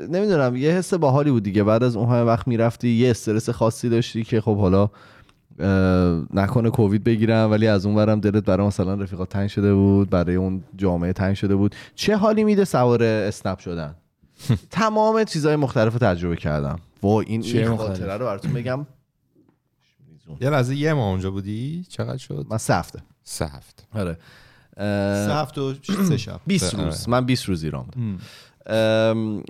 [0.09, 1.63] نمی‌دونم یه حس باحالی بود دیگه.
[1.63, 4.89] بعد از اون همه وقت می‌رفتی یه استرس خاصی داشتی که خب حالا
[6.33, 10.35] نکنه کووید بگیرم ولی از اون ورم دلت برای مثلا رفیقات تنگ شده بود برای
[10.35, 11.75] اون جامعه تنگ شده بود.
[11.95, 13.95] چه حالی میده سوار اسنپ شدن؟
[14.69, 16.79] تمام چیزهای مختلف رو تجربه کردم.
[17.03, 18.85] و این, این؟ خاطره رو براتون بگم.
[20.41, 23.03] یه لحظه یه ماه اونجا بودی؟ چقدر شد؟ من سه هفته.
[23.23, 23.83] سه هفته.
[23.93, 24.17] آره.
[25.25, 25.73] سه هفته و
[26.09, 26.39] سه شب.
[26.47, 26.85] 20 آره.
[26.85, 27.09] روز.
[27.09, 28.17] من 20 روز ایران بودم.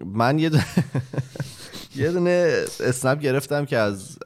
[0.05, 0.51] من یه
[1.95, 4.18] یه دونه اسنپ گرفتم که از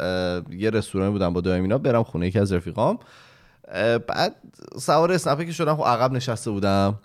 [0.49, 2.99] یه رستوران بودم با دائمینا برم خونه یکی از رفیقام.
[4.07, 4.35] بعد
[4.79, 6.99] سوار اسنپه که شدم خب عقب نشسته بودم.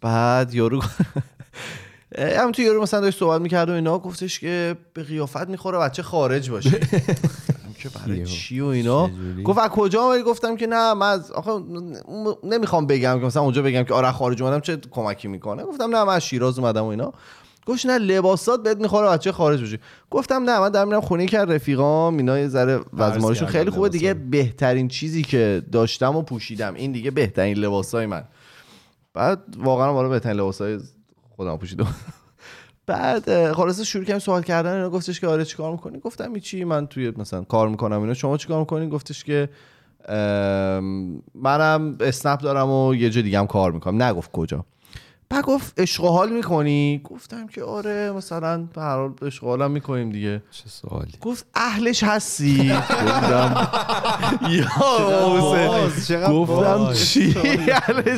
[0.00, 0.82] بعد یارو
[2.14, 5.78] اه، هم تو یارو مثلا داشت صحبت می‌کرد و اینا گفتش که به قیافت می‌خوره
[5.78, 6.80] بچه خارج باشه.
[7.84, 8.26] که برای.
[8.26, 9.10] چی و اینا؟
[9.44, 11.50] گفت از کجا آمدی گفتم که نه من از آخه
[12.44, 15.64] نمی‌خوام بگم که مثلا اونجا بگم که آره خارج اومدم چه کمکی می‌کنه.
[15.64, 17.12] گفتم نه من از شیراز اومدم و اینا.
[17.66, 19.78] گفت نه لباسات بهت می‌خوره بچه خارج بشی.
[20.10, 22.16] گفتم نه من دارم میرم خونه که رفیقام.
[22.16, 23.88] اینا یه ذره وزمارشون خیلی خوبه.
[23.88, 24.14] دیگه.
[24.14, 26.74] بهترین چیزی که داشتم و پوشیدم.
[26.74, 28.24] این دیگه بهترین لباسای من.
[29.14, 30.78] بعد واقعا بالا بهترین لباسای
[31.36, 31.94] خودم پوشیدم.
[32.86, 36.64] بعد اه، خلاصه شروع کردم سوال کردن اینا گفتش که آره چیکار می‌کنی؟ گفتم چی
[36.64, 38.14] من توی مثلا کار می‌کنم اینا.
[38.14, 39.48] شما چیکار می‌کنین گفتش که
[41.34, 44.02] منم اسنپ دارم و یه جا دیگه هم کار می‌کنم.
[44.02, 44.64] نگفت کجا.
[45.28, 49.70] بعد گفت عشق حال می‌کنی؟ گفتم که آره مثلا به هر حال عشق و حالم
[49.70, 50.42] می‌کنیم دیگه.
[50.50, 51.12] چه سوالی.
[51.20, 52.72] گفت اهلش هستی.
[52.72, 53.68] گفتم
[54.50, 56.92] یا گفتم.
[56.92, 57.34] چی؟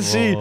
[0.01, 0.37] چی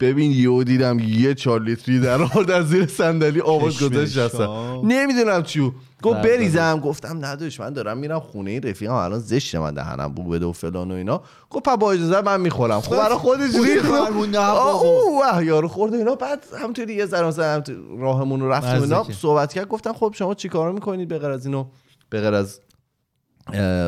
[0.00, 4.80] ببین یهو دیدم یه چهار لیتری در آورد از زیر صندلی آواز گذاشت هستم.
[4.84, 5.72] نمی‌دونم چیو.
[6.02, 6.22] گفت.
[6.22, 6.80] بریزم.
[6.80, 10.52] گفتم نداشت من دارم میرم خونه این رفیقم الان زشت من دهنم بو بده و
[10.52, 11.22] فلان و اینا.
[11.50, 12.80] گفت پا با اجازه من می‌خورم.
[12.80, 13.90] خب برای خودش خودش ریخت.
[13.90, 16.14] اوه یارو خورد اینا.
[16.14, 17.62] بعد همونطوری یه ذره مثلا
[17.98, 19.06] راهمون رو رفتیم اینا.
[19.20, 19.68] صحبت کرد.
[19.68, 21.66] گفتم خب شما چیکار می‌کنید به غیر از اینو؟
[22.10, 22.60] به غیر از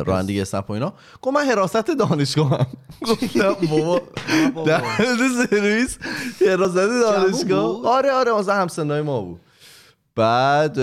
[0.05, 0.93] رانندگی اسنپ و اینا.
[1.21, 2.67] گفت من حراست دانشگاهم.
[3.09, 4.01] گفتم بابا.
[4.65, 4.81] در
[5.49, 5.97] سرویس
[6.47, 9.39] حراست دانشگاه؟ آره آره مثلا همسنای ما بود.
[10.15, 10.77] بعد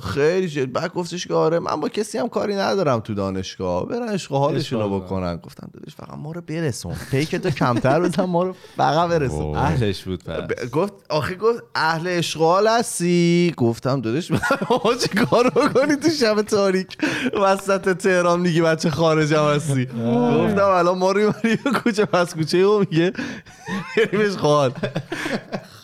[0.00, 3.86] خیلی شد بعد گفتش که آره من با کسی هم کاری ندارم تو دانشگاه.
[3.88, 5.36] برن عشق حالشون رو بکنن.
[5.36, 6.94] گفتم داداش فقط ما رو برسون.
[7.10, 9.56] پیک تو کمتر بزن ما رو فقط برسون.
[9.56, 10.40] اهلش بود پس.
[10.40, 13.54] ب- گفت آخه گفت اهل اشغال هستی.
[13.56, 14.30] گفتم داداش
[14.70, 16.98] ما چه کار بکنی تو شب تاریک؟
[17.42, 19.86] وسط تهران میگی بچه خارجم هستی.
[19.86, 23.12] گفتم الان ما رو می‌بری کوچه پس کوچه او میگه.
[23.96, 24.72] بریم اشغال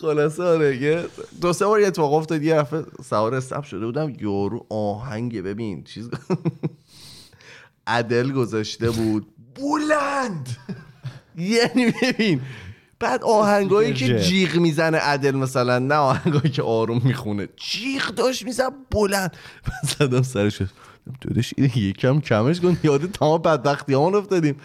[0.01, 1.05] خلاصه آره یه
[1.41, 5.83] دو سه بار یه اتفاق افتاد یه دفعه سوار استپ شده بودم یارو آهنگ ببین
[5.83, 6.09] چیز
[7.87, 9.27] عدل گذاشته بود.
[9.55, 10.49] بلند!
[11.37, 12.41] یعنی ببین
[12.99, 14.19] بعد آهنگایی که.
[14.19, 17.49] جیغ می‌زنه عدل مثلا نه آهنگایی که آروم می‌خونه.
[17.55, 19.37] جیغ داشت میزن بلند.
[19.67, 20.61] من زدم سرش
[21.21, 24.55] دادش اینه یکم کمش کن یاد تمام بدبختی همون افتادیم.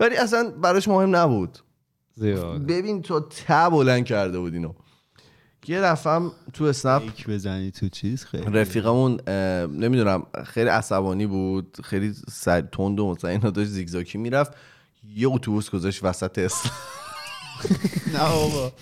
[0.00, 1.58] ولی اصلا براش مهم نبود.
[2.14, 4.72] زیاد ببین تو ته بلند کرده بود اینو.
[5.66, 8.44] یه دفعه هم تو اسنپ بزنی تو چیز خیلی.
[8.44, 9.20] رفیقمون
[9.68, 14.52] نمی‌دونم خیلی عصبانی بود خیلی سر تند و مثلا اینا داشت زیگزاکی می‌رفت.
[15.14, 16.72] یه اتوبوس گذاشت وسط اسنپ.
[18.14, 18.72] نه بابا.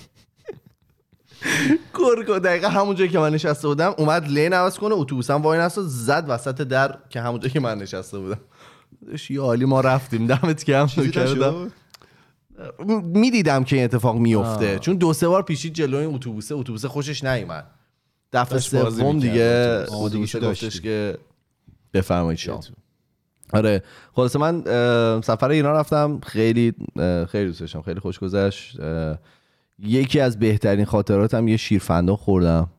[1.94, 5.80] کرکو دقیقا همون جایی که من نشسته بودم اومد لین عوض کنه اتوبوسم وای نست
[5.80, 8.40] زد وسط در که همون جایی که من نشسته بودم.
[9.30, 11.32] یه عالی ما رفتیم دمت گرم چیزی نوکر دم.
[11.32, 11.72] نشد؟
[13.02, 14.78] می‌دیدم که این اتفاق میفته آه.
[14.78, 17.70] چون دو سه بار پیشید جلوی این اتوبوسه اتوبوسه خوشش نیومد
[18.32, 20.36] دفعه سوم دیگه اتوبوس.
[20.36, 20.80] گفتش.
[20.80, 21.18] که
[21.94, 22.60] بفرمایید شام
[23.52, 23.82] آره
[24.12, 24.62] خلاصه من
[25.20, 26.74] سفر ایران رفتم خیلی
[27.28, 28.80] خیلی دوست داشتم خیلی خوش گذشت
[29.78, 32.70] یکی از بهترین خاطراتم یه شیرفندق خوردم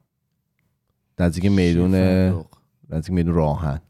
[1.20, 1.96] نزدیک میدون.
[2.90, 3.82] نزدیک میدون راهن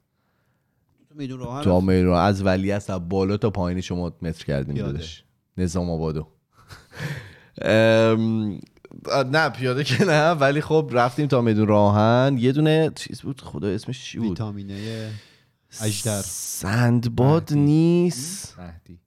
[1.10, 1.16] تو
[1.82, 2.28] میدون راهن.
[2.28, 5.04] از ولی از بالا تا پایینی شما متر کردیم پیاده.
[5.62, 6.28] نظام آبادو.
[9.32, 12.38] نه پیاده که نه ولی خب رفتیم تا میدون راهن.
[12.40, 15.12] یه دونه چیز بود خدا اسمش چی بود؟ ویتامینه
[15.82, 16.22] اجدر.
[16.26, 18.60] سندباد نیست.
[18.60, 19.00] مهدی.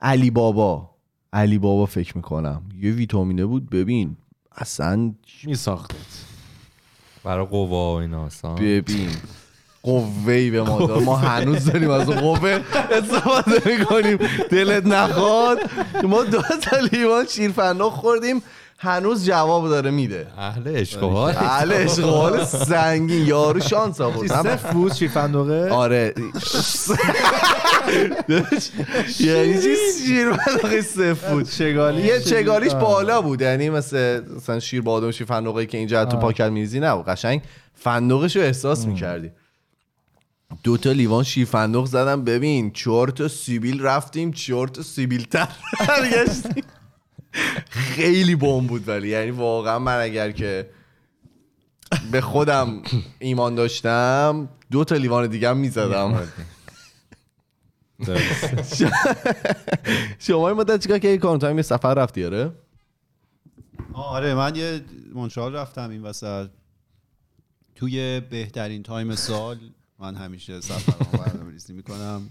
[0.00, 0.90] علی بابا.
[1.32, 2.62] علی بابا فکر می‌کنم.
[2.80, 4.16] یه ویتامینه بود ببین.
[4.52, 5.96] اصلا میساختت
[7.24, 8.54] برای قوا و اینا اصلا.
[8.54, 9.10] ببین.
[9.82, 11.02] قوهی به ما داد.
[11.02, 12.60] ما هنوز داریم از اون قوه
[12.90, 14.18] استفاده می‌کنیم.
[14.50, 15.58] دلت نخواد.
[16.02, 18.42] ما دو تا لیوان شیرفندق خوردیم.
[18.78, 20.26] هنوز جواب داره میده.
[20.38, 23.26] اهل عشق و بله اشغال سنگین.
[23.26, 24.32] یارو شانس آورد.
[24.32, 26.14] من- صفر بود شیرفندقه آره.
[29.20, 29.76] یعنی چی؟
[30.06, 33.40] شیرفندق صفر بود چگالی یه چگالیش بالا بود.
[33.40, 36.16] یعنی مثل مثلا شیر بادام شیر فندقی که اینجا تو.
[36.16, 37.42] پاکت میریزی نه قشنگ
[37.74, 39.30] فندقش رو احساس می‌کردی.
[40.62, 42.24] دو تا لیوان شیر فندق زدم.
[42.24, 45.48] ببین چهار تا سیبیل رفتیم چهار تا سیبیل تر
[45.88, 46.64] برگشتیم.
[47.70, 49.08] خیلی بم بود ولی.
[49.08, 50.70] یعنی واقعا من اگر که
[52.12, 52.82] به خودم
[53.18, 56.28] ایمان داشتم دو تا لیوان دیگه هم می‌زدم.
[60.18, 62.52] شما این مدت چیکار که quarantine یه سفر رفتی آره؟
[63.92, 64.80] آره من یه
[65.14, 66.48] مونترال رفتم این وسط.
[67.74, 69.58] توی بهترین time سال.
[70.00, 72.30] من همیشه سفر برنامه‌ریزی می‌کنم.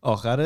[0.00, 0.36] آخر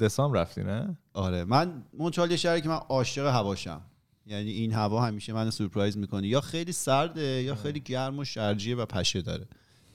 [0.00, 3.80] دسامبر رفتی نه آره من مونترال یه شهری که من عاشق هواشم.
[4.26, 6.28] یعنی این هوا همیشه من سورپرایز می‌کنه.
[6.28, 9.46] یا خیلی سرده یا خیلی گرم و شرجیه و پشه داره.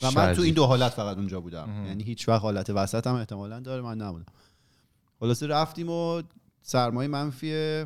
[0.02, 0.41] و من تو.
[0.41, 1.86] این دو حالت فقط اونجا بودم.
[1.88, 4.26] یعنی هیچ وقت حالت وسط هم احتمالا داره من نبودم.
[5.20, 6.22] خلاصه رفتیم و
[6.62, 7.86] سرمایه منفی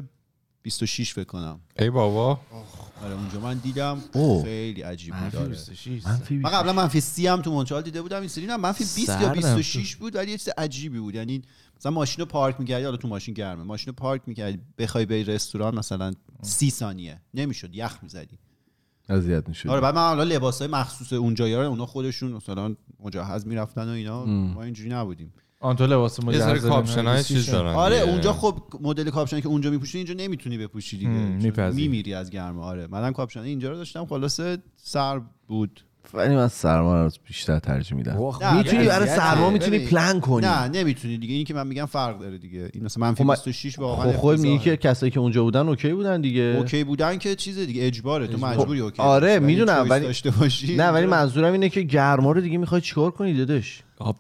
[0.66, 1.60] 26 فکر کنم.
[1.80, 2.40] ای بابا.
[3.04, 4.02] آره اونجا من دیدم.
[4.14, 4.44] اوه.
[4.44, 5.36] خیلی عجیب بود.
[5.36, 5.58] آره.
[6.06, 8.20] منفی من قبلا منفی 30 هم تو مونترال دیده بودم.
[8.20, 11.16] این سری نه منفی 20 یا سردم 26 بود ولی یه چیز عجیبی بود.
[11.16, 11.42] یعنی
[11.78, 13.64] مثلا ماشین رو پارک می‌کردی حالا تو ماشین گرمه.
[13.64, 17.22] ماشین رو پارک می‌کردی بخوای بری رستوران مثلا 30 ثانیه.
[17.34, 18.40] نمی‌شد یخ می‌زدی.
[19.10, 23.88] اذیت می‌شد آره بعد من حالا لباسای مخصوص اونجا یارا اونا خودشون مثلا مجهز می‌رفتن
[23.88, 24.26] و اینا.
[24.26, 25.34] ما اینجوری نبودیم.
[25.60, 27.74] آن تو لباس یه سری مجهز کاپشن های چیز دارن.
[27.76, 28.12] آره دیگه.
[28.12, 31.70] اونجا خب مدل کاپشنی که اونجا میپوشی اینجا نمی‌تونی بپوشی دیگه.
[31.70, 32.64] میمیری از گرما.
[32.66, 35.82] آره منم کاپشن اینجا رو داشتم خلاصه سرد بود.
[36.14, 38.18] ولی من سرما رو بیشتر ترجیح میدم.
[38.56, 39.08] می‌تونی برای.
[39.10, 39.80] سرما می‌تونی.
[39.80, 40.46] پلن کنی.
[40.46, 41.34] نه نمی‌تونی دیگه.
[41.36, 42.70] این که من میگم فرق داره دیگه.
[42.74, 44.60] این مثلا منفی خب من- 26 واقعا خب خود میگی.
[44.60, 46.42] که کسایی که اونجا بودن okay بودن دیگه.
[46.42, 48.28] اوکی بودن که چیز دیگه اجباره.
[48.28, 50.08] تو مجبوری okay آره، می‌دونم، ولی-
[50.78, 54.16] نه ولی منظورم اینه که گرما رو دیگه می‌خوای چیکار کنی داداش؟ آب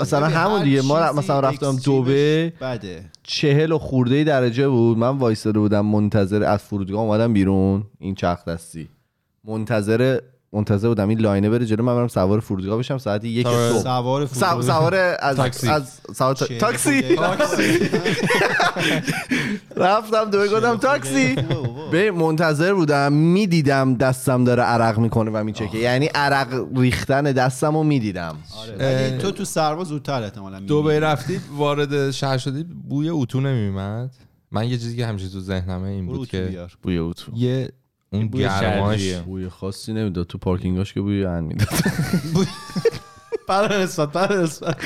[0.00, 3.04] مثلا همون دیگه ما مثلا رفتم دوبی بعد.
[3.22, 4.98] چهل و خورده درجه بود.
[4.98, 7.84] من وایستاده بودم منتظر از فرودگاه اومدم بیرون.
[7.98, 8.88] این چرخ دستی.
[9.44, 10.20] منتظر
[10.56, 13.82] منتظر بودم این لاینه بره جلو من برم سوار فرودگاه بشم ساعت یک سوار- صبح
[13.82, 14.62] سوار سو- فرودگاه.
[14.78, 15.68] سوار از تاکسی.
[15.68, 17.02] از سوار تا- تاکسی.
[19.76, 21.36] رفتم دوبه گفتم تاکسی.
[21.92, 27.82] به منتظر بودم می‌دیدم دستم داره عرق می‌کنه و میچکه یعنی عرق ریختن دستم رو
[27.82, 28.36] می‌دیدم
[28.78, 31.00] آره، ولی تو تو سرما زودتر احتمالاً دو می‌میری.
[31.00, 34.10] رفتید وارد شهر شدید بوی اتو نمیومد
[34.50, 36.72] من یه چیزی که همیشه تو ذهنمه این بود که بیار.
[36.82, 37.68] بوی اتو یه
[38.10, 39.14] اون بوی گرماش.
[39.14, 40.26] بوی خاصی نمی‌داد.
[40.26, 41.68] تو پارکینگاش که بوی ان می‌داد.
[43.48, 44.76] برای نسبت برای نسبت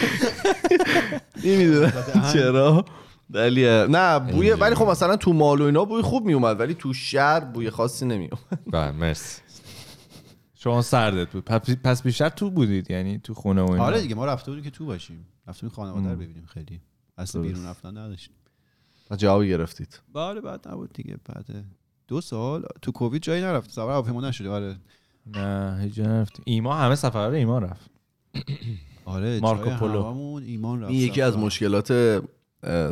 [1.45, 1.93] نمی‌دونم
[2.33, 2.85] چرا.
[3.31, 6.93] ولی نه بوی ولی خب مثلا تو مال و اینا بوی خوب میومد ولی تو
[6.93, 8.61] شهر بوی خاصی نمیومد.
[8.67, 9.41] بله مرسی.
[10.55, 11.45] شما سردت بود.
[11.45, 14.71] پس- بیشتر تو بودید یعنی تو خونه و اینا؟ آره دیگه ما رفته بودیم که
[14.71, 15.27] تو باشیم.
[15.47, 16.81] رفتیم خانواده رو ببینیم خیلی.
[17.19, 18.35] اصلا بیرون رفتن نداشتیم.
[19.11, 20.01] و جوابی گرفتید.
[20.15, 21.65] بله بعد نبود دیگه بعد
[22.11, 23.71] دو سال تو کووید جایی نرفت.
[23.71, 24.77] سوار هواپیما نشده آره.
[25.27, 27.91] نه هیچ جا نرفتیم ایما همه سفر رو ایما رفت.
[29.05, 30.41] آره مارکو پولو.
[30.47, 31.43] ایمان رفت این یکی از سفر.
[31.43, 32.23] مشکلات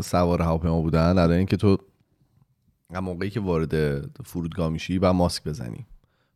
[0.04, 1.18] سوار هواپیما بودن.
[1.18, 1.78] الان اینکه تو
[2.94, 5.86] هم موقعی که وارد فرودگاه میشی و ماسک بزنی.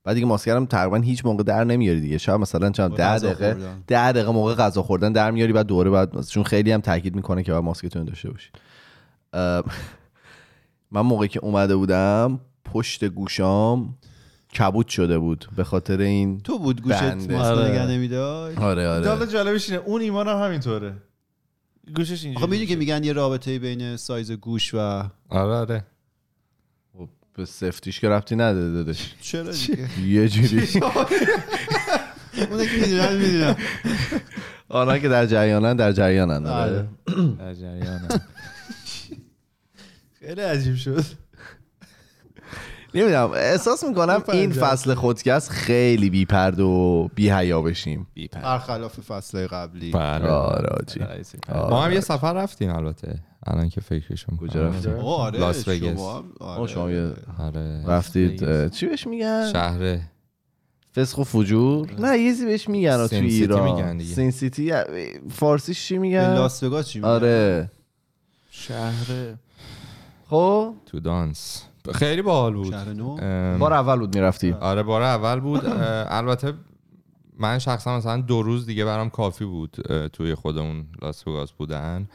[0.05, 2.19] بعد دیگه ماسک هم تقریبا هیچ موقع در نمیاری دیگه.
[2.19, 3.85] شاید مثلا چند با ده غذا دقیقه خوردن.
[3.87, 7.43] ده دقیقه موقع غذا خوردن در میاری بعد دوره بعد چون خیلی هم تاکید می‌کنه
[7.43, 8.51] که باید ماسکتون داشته باشی.
[10.95, 12.41] من موقعی که اومده بودم
[12.73, 13.99] پشت گوشام
[14.59, 17.37] کبود شده بود به خاطر این تو بود گوشت بنده.
[17.37, 17.71] ماسک آره.
[17.71, 19.83] نگه نمی‌داد؟ آره حالا آره جالبش اینه.
[19.85, 20.95] اون ایمان هم همینطوره.
[21.97, 24.79] گوشش اینجوری آخه می‌دونی که میگن یه رابطه بین سایز گوش و
[25.29, 25.85] آره آره.
[26.99, 30.69] خب، به سفتیش که ربطی نداره دادش چرا دیگه؟ یه جوری.
[32.51, 33.57] اون که می‌دونن می‌دونن.
[34.69, 36.89] آنها که در جریانن در جریانن آره.
[37.39, 38.09] در جریانم.
[40.21, 41.05] خیلی عجیب شد.
[42.95, 49.47] نمی‌دونم احساس می‌کنم این فصل خودکست خیلی بی پرد و بی حیا بشیم برخلاف فصل
[49.47, 49.91] قبلی.
[49.91, 50.29] بله.
[50.29, 51.01] آره آجی.
[51.49, 55.99] ما هم یه سفر رفتیم البته الان که فکرش می‌کنم کجا رفتیم؟ آره لاس وگاس.
[56.71, 56.95] شما آره.
[56.95, 57.87] یه آره.
[57.87, 59.99] رفتید چی بهش میگن؟ شهر.
[60.97, 63.73] فسق و فجور؟ نه یه چیزی بهش میگن تو Sin City ایران.
[63.73, 64.15] میگن دیگه.
[64.15, 64.85] Sin City اه،
[65.31, 67.71] فارسیش چی میگن؟ لاس وگاس چی میگن؟ آره.
[68.51, 69.35] شهر.
[70.31, 71.65] خب؟ تو دانس.
[71.95, 72.71] خیلی باحال بود.
[72.71, 74.53] شهر نو؟ ام، بار اول بود می‌رفتی.
[74.53, 75.67] آره بار اول بود.
[75.67, 76.55] البته
[77.39, 79.71] من شخصا مثلا دو روز دیگه برام کافی بود
[80.13, 82.09] توی خودمون لاس وگاس بودن.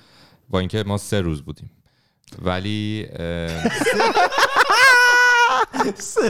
[0.50, 1.72] با اینکه ما سه روز بودیم.
[2.42, 3.06] ولی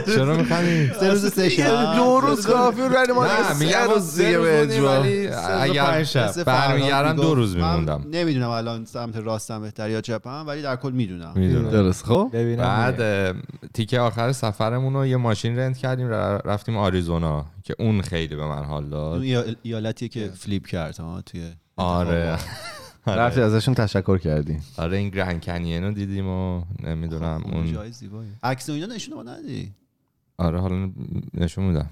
[0.06, 1.94] چرا میخندی؟ سه روز سه شب.
[1.96, 6.04] دو روز کافی ولی ما نه سه میگم روز سه دیگه روز به اگر
[6.46, 8.04] برمیگردم دو روز میموندم.
[8.10, 11.32] نمی‌دونم الان سمت راستم بهتر یا چپم ولی در کل می‌دونم.
[11.36, 11.70] می‌دونم.
[11.70, 12.04] درست.
[12.04, 13.34] خب؟ بعد
[13.74, 16.08] تیکه آخر سفرمون رو یه ماشین رنت کردیم
[16.44, 19.22] رفتیم آریزونا که اون خیلی به من حال داد.
[19.22, 21.42] ایال- ایالتیه که فلیپ کرد ها توی
[21.76, 22.38] آره.
[23.16, 24.58] رفتی ازشون تشکر کردی.
[24.76, 28.86] آره این گرند کنین رو دیدیم و نمی‌دونم اون اون جای زیبایی عکس و اینا
[28.86, 29.72] نشون ما ندی؟
[30.38, 30.90] آره حالا
[31.34, 31.90] نشون میدم.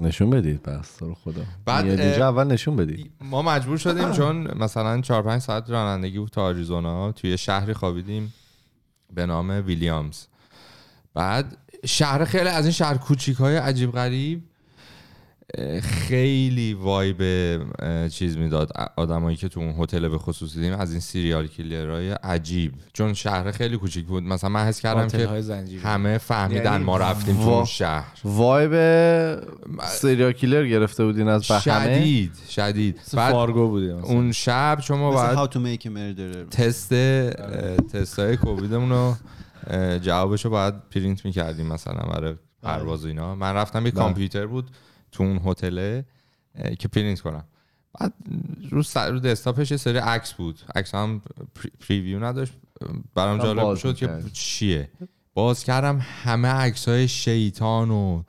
[0.00, 0.60] نشون بدید
[0.98, 1.42] تو رو خدا.
[1.64, 3.10] بعد، اینجا اول نشون بدید.
[3.20, 7.12] ما مجبور شدیم چون مثلا 4 5 ساعت رانندگی بود تا آریزونا.
[7.12, 8.34] توی شهری خوابیدیم
[9.14, 10.24] به نام ویلیامز.
[11.14, 14.42] بعد شهر خیلی از این شهر کوچیک های عجیب غریب
[15.82, 17.22] خیلی وایب
[18.08, 18.72] چیز می‌داد.
[18.96, 22.72] آدمایی که تو اون هتل به خصوص دیدیم از این سیریال کیلرهای عجیب.
[22.92, 24.22] چون شهر خیلی کوچیک بود.
[24.22, 25.82] مثلا من حس کردم که زنجیره.
[25.82, 28.12] همه فهمیدن یعنی ما رفتیم تو وا- اون شهر.
[28.24, 28.72] وایب
[29.84, 33.00] serial killer گرفته بودین از بهمه؟ شدید شدید.
[33.14, 34.08] بعد Fargo بوده مثلا.
[34.08, 36.56] اون شب باید Making a Murderer.
[36.56, 36.94] تست
[37.92, 39.16] تست های کوویدمون رو
[39.66, 43.34] اه، جوابش رو باید پرینت می‌کردیم مثلا برای پرواز و اینا.
[43.34, 44.00] من رفتم یه بله.
[44.02, 44.70] کامپیوتر بود.
[45.16, 46.04] تو اون هتله
[46.78, 47.44] که پرینت کنم.
[48.00, 48.12] بعد
[48.70, 50.60] رو رو desktop ش یه سری عکس بود.
[50.74, 51.22] عکس هم
[51.54, 52.52] pre- preview نداشت.
[53.14, 54.22] برام جالب باز شد که.
[54.32, 54.88] چیه؟
[55.34, 58.22] باز کردم همه عکس های شیطان و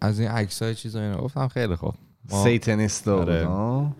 [0.00, 1.16] از این عکس های چیزا اینا.
[1.18, 1.94] گفتم خیلی خوب.
[2.28, 3.46] سیتنیستا آره.
[3.46, 3.96] ها؟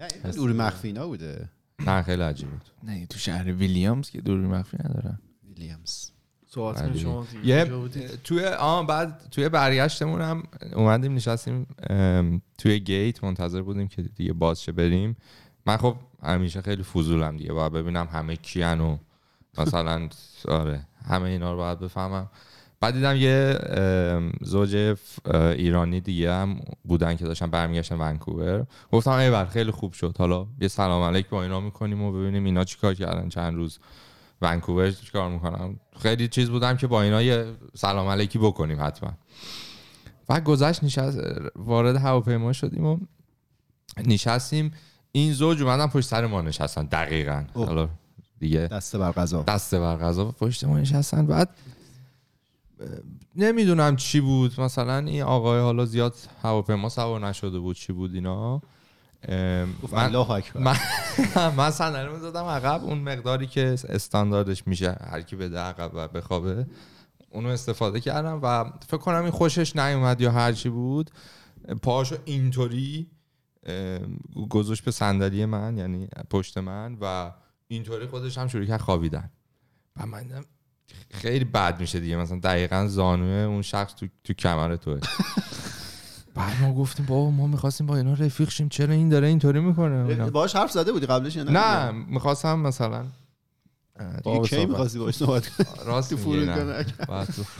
[0.00, 1.48] نه، دور مخفی بوده.
[1.86, 2.62] نه خیلی عجیب بود.
[2.82, 5.18] نه تو شهر ویلیامز که دوری مخفی ندارن
[5.48, 6.10] ویلیامز.
[6.50, 6.82] صحبت.
[6.82, 7.70] کنید شما یه؟
[8.24, 10.42] توی آه بعد توی برگشتمون هم
[10.74, 11.66] اومدیم نشستیم
[12.58, 15.16] توی گیت منتظر بودیم که دیگه باز شه بریم.
[15.66, 17.52] من خب همیشه خیلی فضولم دیگه.
[17.52, 18.96] باید ببینم همه کیان و
[19.58, 20.08] مثلا
[20.48, 22.30] آره همه اینا رو باید بفهمم.
[22.80, 23.58] بعد دیدم یه
[24.40, 24.96] زوج
[25.34, 28.66] ایرانی دیگه هم بودن که داشتن برمیگشتن ونکوور.
[28.92, 30.14] گفتم ای بر خیلی خوب شد.
[30.18, 33.78] حالا یه سلام علیک با اینا می‌کنیم و ببینیم اینا چیکار کردن چند روز.
[34.42, 39.12] ونکوور چیکار می‌کنم؟ خیلی چیز بودم که با اینا یه سلام علیکی بکنیم حتما.
[40.26, 41.18] بعد گذشت نشست
[41.56, 42.98] وارد هواپیما شدیم و
[44.04, 44.72] نشستیم.
[45.12, 47.44] این زوج اومدن پشت سر ما نشستن دقیقا.
[47.54, 47.88] حالا
[48.38, 49.42] دیگه دسته بر غذا.
[49.42, 51.26] دست بر غذا پشت ما نشستن.
[51.26, 51.48] بعد
[53.36, 54.60] نمی‌دونم چی بود.
[54.60, 57.76] مثلا این آقای حالا زیاد هواپیما سوار نشده بود.
[57.76, 58.62] چی بود اینا؟
[59.82, 60.60] گفت من الله اکبر.
[60.60, 60.76] من
[61.56, 66.08] من صندلی رو دادم عقب اون مقداری که استانداردش میشه هر کی بده عقب و
[66.08, 66.66] بخوابه
[67.30, 71.10] اونو استفاده کردم و فکر کنم این خوشش نیومد یا هر چی بود
[71.82, 73.10] پاهاشو اینطوری
[74.50, 77.32] گذاشت به صندلی من یعنی پشت من و
[77.68, 79.30] اینطوری خودش هم شروع کرد خوابیدن.
[79.96, 80.44] و من
[81.10, 85.00] خیلی بد میشه دیگه مثلا دقیقا زانوه اون شخص تو, تو کمر توه.
[86.38, 90.30] بعد ما گفتیم بابا ما می‌خواستیم با اینا رفیق شیم چرا این داره اینطوری می‌کنه؟
[90.30, 93.04] باهاش حرف زده بودی قبلش یا نه؟ نه می‌خواستم مثلا
[94.44, 96.54] کی می‌خواستی باهاش صحبت کنی؟ راست تو میگی، نه.
[96.54, 97.42] فرودگاه بعد تو-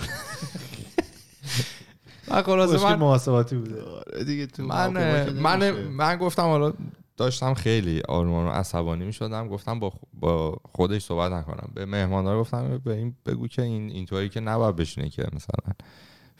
[2.28, 3.82] و خلاصه مشکل من محاسباتی بوده.
[3.82, 5.72] آره دیگه تو من من.
[5.82, 6.72] من گفتم حالا
[7.16, 11.70] داشتم خیلی آرومان و عصبانی می شدم گفتم با, خ- با خودش صحبت نکنم.
[11.74, 15.74] به مهماندار گفتم به این بگو که این اینطوری که نباید بشینه که مثلا.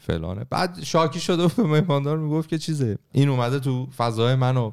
[0.08, 0.44] فلانه.
[0.50, 4.72] بعد شاکی شده و به مهماندار می‌گفت که چیزه این اومده تو فضای من و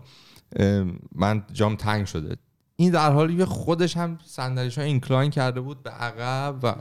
[0.55, 2.35] ام، من جام تنگ شده.
[2.75, 6.75] این در حالی که خودش هم صندلیشو اینکلاین کرده بود به عقب و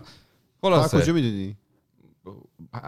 [0.63, 1.01] خلاصه.
[1.01, 1.57] کجا می‌دونی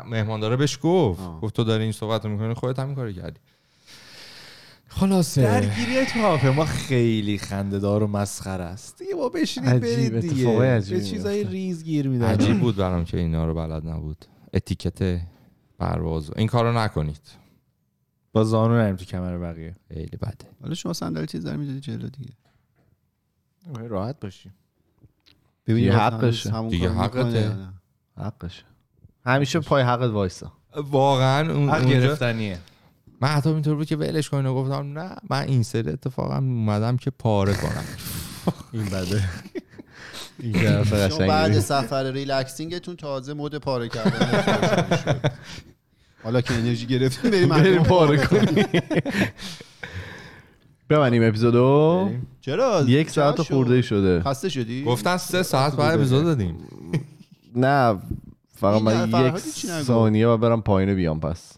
[0.06, 1.20] مهمانداره بهش گفت.
[1.20, 1.40] آه.
[1.40, 3.40] گفت تو داری این صحبت رو می‌کنی خودت هم کاری کردی.
[4.88, 5.42] خلاصه.
[5.42, 8.98] درگیری تو هواپیما خیلی خنده‌دار و مسخره است.
[8.98, 10.80] دیگه با بشینید عجیب، برید دیگه.
[10.90, 11.44] به چیزای.
[11.44, 14.24] ریز گیر میدن عجیب بود برام که اینا رو بلد نبود.
[14.54, 15.20] اتیکت
[15.78, 16.30] پرواز.
[16.36, 17.20] این کارو نکنید.
[18.32, 19.76] با زانو نریم تو کمر بقیه.
[19.88, 20.46] خیلی بده.
[20.62, 22.32] حالا شما صندلی چیز در می‌دادی جلو دیگه؟
[23.88, 24.54] راحت باشیم
[25.66, 26.68] ببینی دیگه باز حقشه.
[26.68, 27.56] دیگه حقته.
[28.16, 28.64] حقشه
[29.26, 32.58] همیشه پای حقت وایسا واقعا اون حق گرفتنیه.
[33.20, 36.96] من حتی اینطور بود که ولش کنین و گفتم نه من این سری اتفاقا اومدم
[36.96, 37.84] که پاره کنم.
[38.72, 39.28] این بده.
[40.52, 41.28] این.
[41.28, 44.44] بعد سفر ریلکسینگتون تازه مود پاره کردن.
[46.24, 48.64] حالا که انرژی گرفتیم بریم بریم پاره کنی
[50.90, 52.10] ببینیم اپیزودو.
[52.40, 54.22] چرا؟ یک ساعت خورده شد؟ شده.
[54.22, 56.56] خسته شدی؟ گفتن سه ساعت بعد اپیزود دادیم.
[57.56, 57.96] نه
[58.54, 59.38] فقط من یک؟
[59.82, 61.52] ثانیه و برم پایین بیام پس.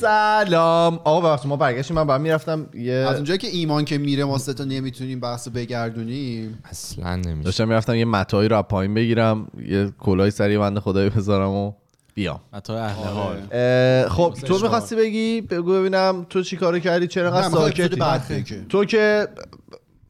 [0.00, 1.00] سلام.
[1.04, 1.96] آقا ببخشید ما برگشتیم.
[1.96, 5.48] من بعد می‌رفتم از یه اونجایی که ایمان که میره ما سه تا نمی‌تونیم بحث
[5.48, 6.58] بگردونیم.
[6.64, 7.42] اصلا نمیشه.
[7.42, 11.72] داشتم می‌رفتم یه متایی رو از پایین بگیرم یه کلاه سری بنده خدایی بذارم و
[12.14, 12.40] بیام.
[12.52, 13.36] متا اهل حال.
[13.52, 14.58] اه، خب تو.
[14.62, 18.66] می‌خواستی بگی؟ بگو ببینم تو چی کارو کردی؟ چرا انقدر اپیزود ساکتی.
[18.68, 19.28] تو که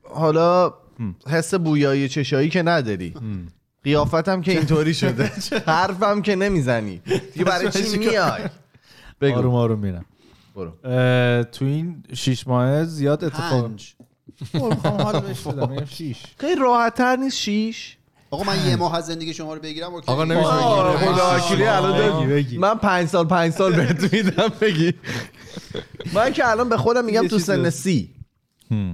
[0.03, 0.75] حالا
[1.29, 3.15] حس بویایی چشایی که نداری.
[3.85, 5.33] قیافتم که اینطوری شده.
[5.67, 7.01] حرفم که نمی‌زنی.
[7.33, 8.41] دیگه برای چی میای؟
[9.23, 9.39] بگو.
[9.39, 10.05] آروم آروم میرم.
[10.55, 10.71] برو.
[11.45, 13.95] تو این شیش ماه زیاد اتفاق پنج.
[14.55, 16.23] برو می‌خوام حال شیش.
[16.39, 17.97] خیلی راحت تر نیست شیش؟
[18.31, 20.13] آقا من یه ماه از زندگی شما رو بگیرم okay.
[20.13, 21.65] آقا نمیشه بگی.
[21.65, 22.59] الان بگی،.
[22.59, 24.95] من پنج سال پنج سال بهت میدم بگی.
[26.15, 27.71] من که الان به خودم میگم تو سن.
[27.71, 28.11] سی.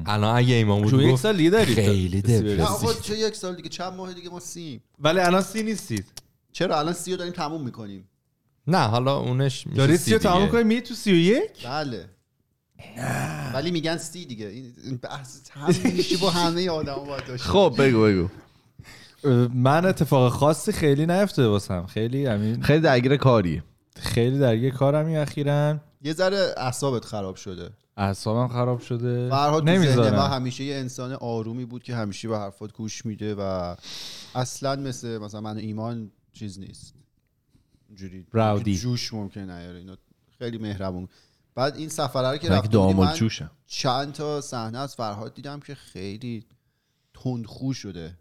[0.06, 2.62] الان اگه ایمان بود تو یک سال دیگه دارید خیلی دپرسی.
[2.62, 4.82] آقا چه یک سال دیگه چند ماه دیگه ما سیم.
[5.00, 6.06] ولی الان سی نیستید.
[6.52, 8.08] چرا؟ الان سی رو داریم تموم می‌کنیم.
[8.68, 10.48] نه حالا اونش میشه دارید سی رو تمام.
[10.48, 12.04] کنید میری تو سی و یک؟ بله.
[13.54, 14.46] ولی میگن سی دیگه.
[14.46, 18.28] این بحث همیشه با همه آدم باید خب بگو بگو.
[19.54, 21.86] من اتفاق خاصی خیلی نیفتاده واسم.
[21.86, 23.62] خیلی همین خیلی درگیر کاری.
[23.96, 25.76] خیلی درگیر کارم این اخیرا.
[26.02, 27.70] یه ذره اعصابت خراب شده.
[27.96, 29.28] اعصابم خراب شده.
[29.30, 33.34] فرهاد ذهن من نمی‌ذارم همیشه یه انسان آرومی بود که همیشه به حرفات گوش میده
[33.34, 33.74] و
[34.34, 36.94] اصلا مثل مثلا من ایمان چیز نیست.
[37.88, 38.78] اینجوری راودی.
[38.78, 39.78] جوش ممکنه نیاره.
[39.78, 39.96] اینا
[40.38, 41.08] خیلی مهربون.
[41.54, 43.50] بعد این سفره رو که رفتم من جوشم.
[43.66, 46.44] چند تا صحنه از فرهاد دیدم که خیلی
[47.14, 48.14] تندخو شده.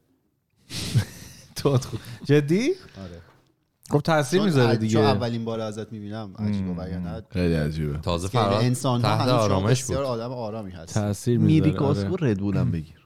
[1.55, 1.79] تو-
[2.25, 2.69] جدی؟
[3.01, 3.21] آره.
[3.89, 4.99] خب تاثیر می‌ذاره دیگه.
[4.99, 7.97] اولین بار ازت می‌بینم عجیب و بیانت خیلی عجیبه.
[7.97, 9.95] تازه یعنی فراد انسان ها تحت آرامش بود.
[9.95, 12.31] بسیار آدم آرامی هست تاثیر میری می‌ذاره کاسکو آره.
[12.31, 12.96] ردبولم بگیر.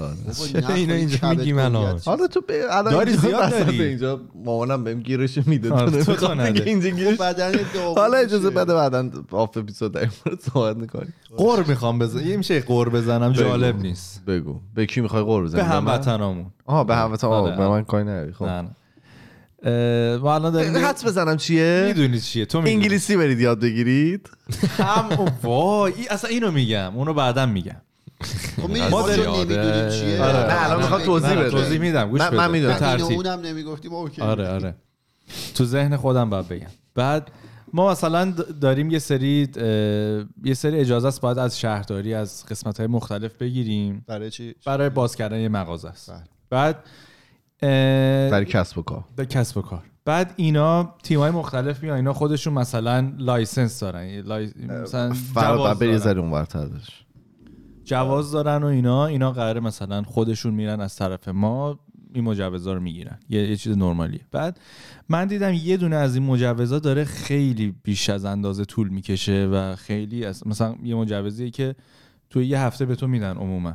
[0.00, 0.74] آره.
[0.74, 3.82] اینو اینجا میگیم الان؟ حالا تو به الان داری زیاد داری.
[3.82, 5.72] اینجا مامانم بهم گیرش میده.
[5.72, 6.30] آره، تو
[6.64, 7.18] اینجا گیرش.
[7.18, 8.50] داغون حالا اجازه.
[8.50, 12.88] بده بعدا آف اپیزود در این مورد صحبت می‌کنیم قور می‌خوام بزنم یه میشه قور
[12.88, 14.24] بزنم جالب نیست.
[14.24, 14.60] بگو.
[14.74, 16.46] به کی می‌خوای قور بزنی؟ به من؟ هموطنامون.
[16.66, 17.72] آها به هموطن آره، آه، به آره.
[17.72, 18.32] من کاری نداری.
[18.32, 18.44] خب.
[18.44, 18.70] نه نه.
[19.62, 22.76] اه، ما الان داریم حدس بزنم چیه؟ می‌دونی چیه؟ تو می‌دونی.
[22.76, 24.30] انگلیسی برید یاد بگیرید.
[24.78, 27.76] هم وای اصلا اینو میگم اونو بعدا میگم.
[28.22, 30.22] خب می‌دونی ما نمی‌دونیم چیه.
[30.22, 30.38] آره.
[30.38, 31.50] نه الان می‌خواد توضیح بده.
[31.50, 32.10] توضیح میدم.
[32.10, 32.36] گوش من- بده.
[32.36, 33.00] من می‌دونم.
[33.02, 34.22] اونم نمی‌گفتیم اوکی.
[34.22, 34.74] آره آره.
[35.54, 36.66] تو ذهن خودم باید بگم.
[36.94, 37.30] بعد
[37.72, 39.48] ما مثلا داریم یه سری
[40.44, 44.04] یه سری اجازه است باید از شهرداری از قسمت های مختلف بگیریم.
[44.08, 46.10] برای چی؟ برای باز کردن یه مغازه است.
[46.10, 46.22] بله.
[46.50, 46.76] بعد
[48.30, 49.04] برای کسب و کار.
[49.16, 49.82] به کسب و کار.
[50.04, 51.96] بعد اینا تیم های مختلف میان.
[51.96, 54.22] اینا خودشون مثلا license دارن.
[54.82, 56.04] مثلا فراد جواز باید بری یه دارن.
[56.04, 57.06] ذره اونورتر داشت
[57.86, 61.78] جواز دارن و اینا اینا قراره مثلا خودشون میرن از طرف ما
[62.14, 63.18] این مجوزا رو می‌گیرن.
[63.28, 64.20] یه, یه چیز نرمالیه.
[64.32, 64.60] بعد
[65.08, 69.76] من دیدم یه دونه از این مجوزا داره خیلی بیش از اندازه طول می‌کشه و
[69.76, 71.74] خیلی از مثلا یه مجوزیه که
[72.30, 73.74] تو یه هفته به تو میدن عموما.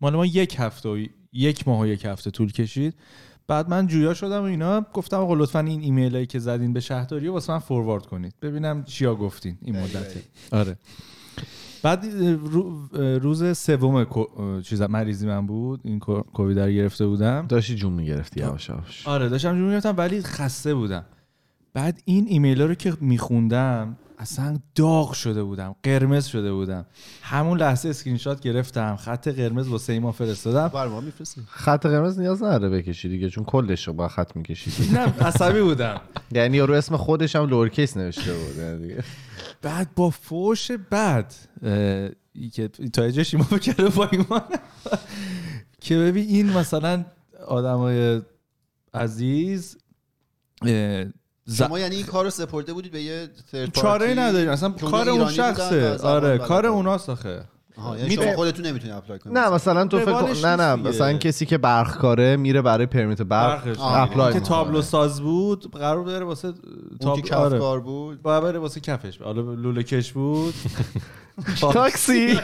[0.00, 2.94] مال ما یک هفته و یک ماه و یک هفته طول کشید.
[3.46, 6.80] بعد من جویا شدم و اینا گفتم آقا لطفا این ایمیل هایی که زدین به
[6.80, 8.34] شهرداری واسه من فوروارد کنید.
[8.42, 10.12] ببینم چیا گفتین این مدت.
[10.52, 10.76] آره.
[11.82, 12.04] بعد
[12.44, 14.06] رو- روز سوم
[14.62, 17.46] چیز مریضی من بود این کو- کووید رو گرفته بودم.
[17.48, 19.06] داشتی جون می‌گرفتی یواش یواش.
[19.08, 21.04] آره داشتم جون می‌گرفتم ولی خسته بودم.
[21.74, 26.86] بعد این ایمیل ها رو که میخوندم اصلا داغ شده بودم قرمز شده بودم.
[27.22, 30.68] همون لحظه اسکرین شات گرفتم خط قرمز واسه ایما فرستادم.
[30.68, 34.90] بر ما میفرستیم خط قرمز نیاز نداره بکشی دیگه چون کلش رو با خط میکشیدی
[34.96, 36.00] نه عصبی بودم.
[36.32, 39.04] یعنی رو اسم خودش هم lowercase نوشته بود دیگه.
[39.62, 41.34] بعد با فوش بعد
[42.52, 44.42] که تا یه جاش ایما کرده با ایمان
[45.80, 47.04] که ببین این مثلا
[47.46, 48.22] آدمای
[48.94, 49.78] عزیز
[51.58, 53.28] شما یعنی این کار رو سپرده بودید به یه
[53.72, 54.48] چاره نداریم.
[54.48, 55.98] اصلا کار اون شخصه.
[55.98, 56.66] آره کار.
[56.66, 57.44] اوناست آخه.
[57.76, 59.38] آها، یعنی شما خودتون نمی‌تونید apply کنید.
[59.38, 60.74] نه مثلا تو فکر نه نه.
[60.74, 64.48] مثلا کسی که برق کاره میره برای permit برق apply که می‌کنه.
[64.48, 66.56] تابلو ساز بود قرار بره واسه اون
[67.00, 67.56] تاب که آره.
[67.56, 68.22] کفکار بود.
[68.22, 69.18] بره واسه کفش.
[69.18, 70.54] حالا لوله کش بود.
[71.60, 72.40] تاکسی.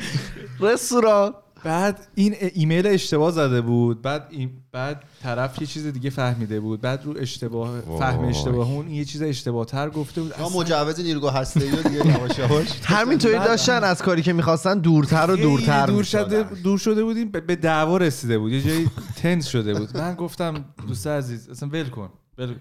[0.60, 1.34] رستوران.
[1.64, 6.80] بعد این ایمیل اشتباه زده بود بعد این بعد طرف یه چیز دیگه فهمیده بود
[6.80, 8.24] بعد رو اشتباه فهم.
[8.24, 12.68] اشتباه اون یه چیز اشتباه تر گفته بود اصلا مجوز نیروگاه هسته‌ای دیگه یواش یواش
[12.84, 16.02] همینطوری داشتن از کاری که می‌خواستن دورتر و دورتر دور.
[16.02, 20.64] شده دور شده بودیم به- دعوا رسیده بود یه جایی تنس شده بود من گفتم
[20.88, 22.60] دوست عزیز اصلا ول کن ول کن.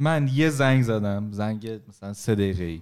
[0.00, 2.80] من یه زنگ زدم زنگ مثلا سه دقیقه ای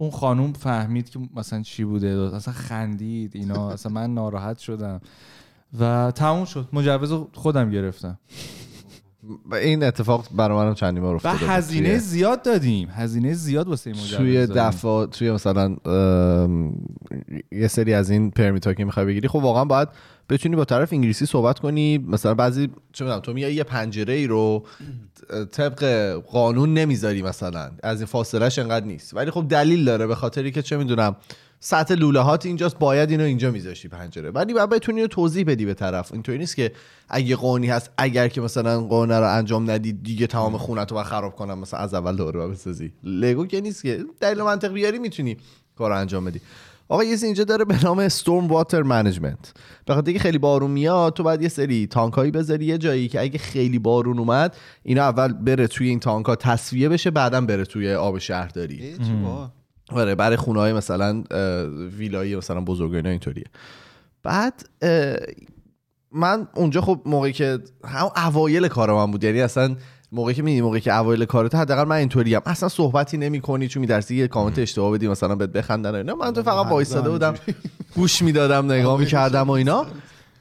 [0.00, 5.00] اون خانوم فهمید که مثلا چی بوده اصلا خندید اینا اصلا من ناراحت شدم.
[5.80, 6.68] و تموم شد.
[6.72, 8.18] مجوز خودم گرفتم.
[9.50, 11.48] و این اتفاق برای منم چندین بار و افتاده بود.
[11.48, 12.88] هزینه توی- زیاد دادیم.
[12.90, 14.46] هزینه زیاد واسه این مجوز توی.
[14.46, 16.74] دفعه توی مثلا ام،
[17.52, 19.88] یه سری از این پرمیت ها که می‌خوای بگیری خب واقعا باید
[20.28, 21.98] بتونی با طرف انگلیسی صحبت کنی.
[21.98, 24.64] مثلا بعضی چه می‌دونم تو میای یه پنجره ای رو
[25.52, 27.70] طبق قانون نمی‌ذاری مثلا.
[27.82, 29.14] از این فاصلهش انقدر نیست.
[29.14, 31.16] ولی خب دلیل داره به خاطری که چه می‌دونم
[31.60, 34.30] سطح لوله هات اینجاست باید اینو اینجا میذاشتی پنجره.
[34.30, 36.12] ولی باید بتونی توضیح بدی به طرف.
[36.12, 36.72] اینطوری نیست که
[37.08, 41.36] اگه قونی هست اگر که مثلا قونه رو انجام ندی دیگه تمام خونت رو خراب
[41.36, 42.92] کنم مثلا از اول دوباره بسازی.
[43.04, 44.04] لگو که نیست که.
[44.20, 45.36] دلیل منطق بیاری می‌تونی
[45.78, 46.40] کار انجام بدی.
[46.90, 49.52] آقا یه اینجا داره به نام storm water management.
[49.86, 53.20] به خاطر اینکه خیلی بارون میاد تو باید یه سری تانکایی بذاری یه جایی که
[53.20, 57.94] اگه خیلی بارون اومد اینا اول بره توی این تانکا تصفیه بشه بعدم بره توی
[57.94, 58.96] آب شهرداری.
[59.92, 61.22] آره برای خونه های مثلا
[61.98, 63.46] ویلایی مثلا بزرگ اینا اینطوریه.
[64.22, 64.68] بعد
[66.12, 69.76] من اونجا خب موقعی که هم اوایل کار من بود یعنی اصلا
[70.12, 72.42] موقعی که میدی موقعی که اوایل کارت حداقل من اینطوری ام.
[72.46, 76.14] اصلا صحبتی نمی‌کنی چون میترسی یه کامنت اشتباه بدی مثلا بهت بخندن اینا.
[76.14, 77.34] من تو فقط وایساده بودم
[77.96, 79.86] گوش می‌دادم نگاه می‌کردم و اینا.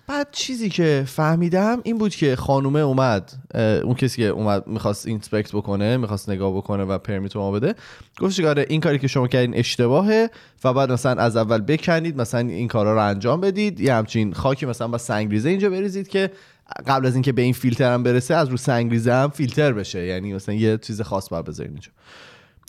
[0.07, 3.32] بعد چیزی که فهمیدم این بود که خانومه اومد
[3.84, 7.76] اون کسی که اومد می‌خواست اینسپکت بکنه می‌خواست نگاه بکنه و پرمیت ما بده.
[8.20, 10.30] گفتش که آره این کاری که شما کردین اشتباهه
[10.63, 13.80] و بعد مثلا از اول بکنید مثلا این کارا رو انجام بدید.
[13.80, 16.32] یه همچین خاکی مثلا با سنگریزه اینجا بریزید که
[16.88, 20.05] قبل از اینکه به این فیلتر هم برسه از رو سنگریزه هم فیلتر بشه.
[20.05, 21.91] یعنی مثلا یه چیز خاص باید بذارین اینجا.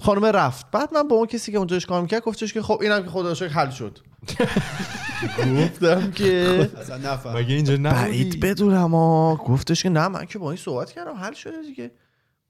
[0.02, 0.70] خانم رفت.
[0.70, 3.34] بعد من با اون کسی که اونجاش کار می‌کرد گفتش که خب اینم که خدا
[3.34, 3.98] شکر حل شد.
[5.38, 10.50] گفتم که اصلا نفهم مگه اینجا بعید بدونم ها گفتش که نه من که با
[10.50, 11.90] این صحبت کردم حل شده دیگه.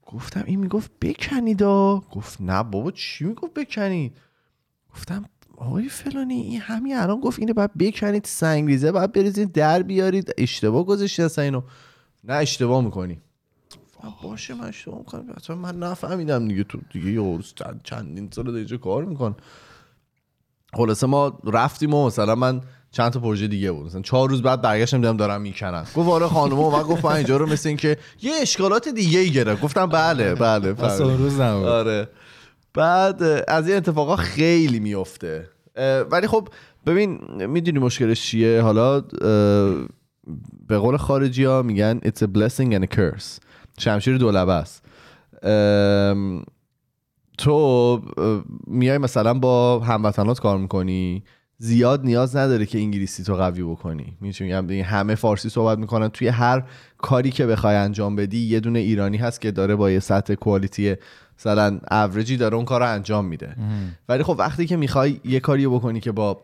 [0.05, 4.17] گفتم این می‌گفت بکنیدا گفت نه بابا چی می‌گفت بکنید؟
[4.93, 5.25] گفتم
[5.61, 10.33] آقای فلانی این همین الان گفت اینو باید بکنید سنگریزه باید بریزید در بیارید.
[10.37, 11.61] اشتباه گذاشتی اصلا اینو.
[12.23, 13.21] نه اشتباه می‌کنی.
[14.23, 15.25] باشه من اشتباه می‌کنم.
[15.37, 19.35] اصلا من نفهمیدم دیگه تو دیگه یه عروس چند چندین سال اینجا کار میکن
[20.73, 23.85] خلاصه ما رفتیم و مثلا من چند تا پروژه دیگه بود.
[23.85, 25.85] مثلا چهار روز بعد برگشتم دیدم دارم می‌کنن.
[25.95, 29.31] گفت آره خانم و گفت من اینجا رو مثل این که یه اشکالات دیگه ای
[29.31, 29.61] گرفت.
[29.61, 31.01] گفتم بله بله بله.
[31.01, 31.65] اون روز نبود.
[31.65, 32.07] آره.
[32.73, 35.49] بعد از این اتفاقا خیلی میفته
[36.11, 36.47] ولی خب
[36.85, 39.01] ببین می‌دونی مشکلش چیه؟ حالا
[40.67, 43.39] به قول خارجی ها میگن it's a blessing and a curse.
[43.79, 44.85] شمشیر دولبه است.
[47.37, 48.01] تو
[48.67, 51.23] میای مثلا با هموطنات کار می‌کنی
[51.57, 54.17] زیاد نیاز نداره که انگلیسی تو قوی بکنی.
[54.21, 56.07] میگم همه فارسی صحبت می‌کنن.
[56.07, 56.63] توی هر
[56.97, 60.95] کاری که بخوای انجام بدی یه دونه ایرانی هست که داره با یه سطح کوالیتی
[61.41, 63.55] مثلا اوریجی داره اون کار رو انجام میده.
[64.09, 66.41] ولی خب وقتی که می‌خوای یه کاری بکنی که با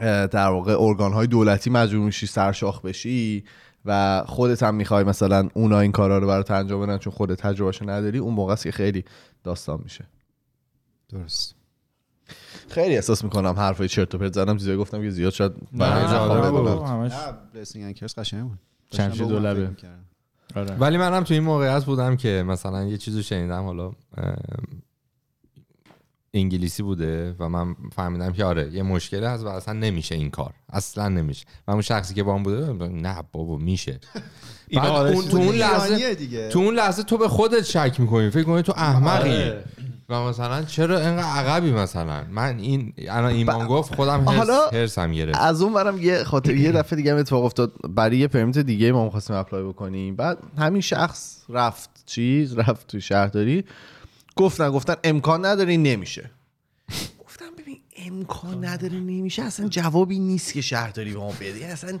[0.00, 3.44] در واقع ارگان های دولتی مجبور میشی سرشاخ بشی
[3.84, 7.90] و خودت هم می‌خوای مثلا اونا این کارا رو برات انجام بدن چون خودت تجربهشو
[7.90, 9.04] نداری اون موقع است که خیلی
[9.44, 10.04] داستان میشه.
[11.08, 11.54] درست.
[12.68, 16.84] خیلی احساس می‌کنم حرفای چرت و پرت زدم چیزایی گفتم که زیاد شاید نه، برای.
[16.84, 17.18] همش نه
[17.54, 18.58] بلسینگ انکرز قشنگ بود.
[18.92, 19.76] شمشیر داشتم
[20.56, 20.74] آره.
[20.74, 23.92] ولی منم تو این موقعیت بودم که مثلا یه چیزو شنیدم حالا
[26.34, 30.52] انگلیسی بوده و من فهمیدم که آره یه مشکلی هست و اصلا نمیشه این کار.
[30.72, 31.46] اصلا نمیشه.
[31.66, 34.00] و اون شخصی که با هم بوده نه بابا میشه.
[34.72, 36.48] بعد اون تو اون لحظه دیگه.
[36.48, 38.30] تو اون لحظه تو به خودت شک می‌کنی.
[38.30, 39.30] فکر کنی تو احمقی.
[39.30, 39.64] آره.
[40.08, 45.12] و مثلا چرا اینقدر عقبی مثلا؟ من این الان ایمان گفت خودم حالا- هرس هرسم
[45.12, 45.38] گرفت.
[45.38, 47.72] از اون برم یه خاطر یه دفعه دیگه هم اتفاق افتاد.
[47.88, 50.16] برای یه پرمیت دیگه ما می‌خواستیم اپلای بکنیم.
[50.16, 53.64] بعد همین شخص رفت چیز رفت تو شهرداری.
[54.36, 56.30] گفتن گفتن امکان نداره نمیشه.
[58.06, 59.42] امکان نداره نمیشه.
[59.42, 61.58] اصلا جوابی نیست که شهرداری به ما بده.
[61.58, 61.98] یعنی اصلا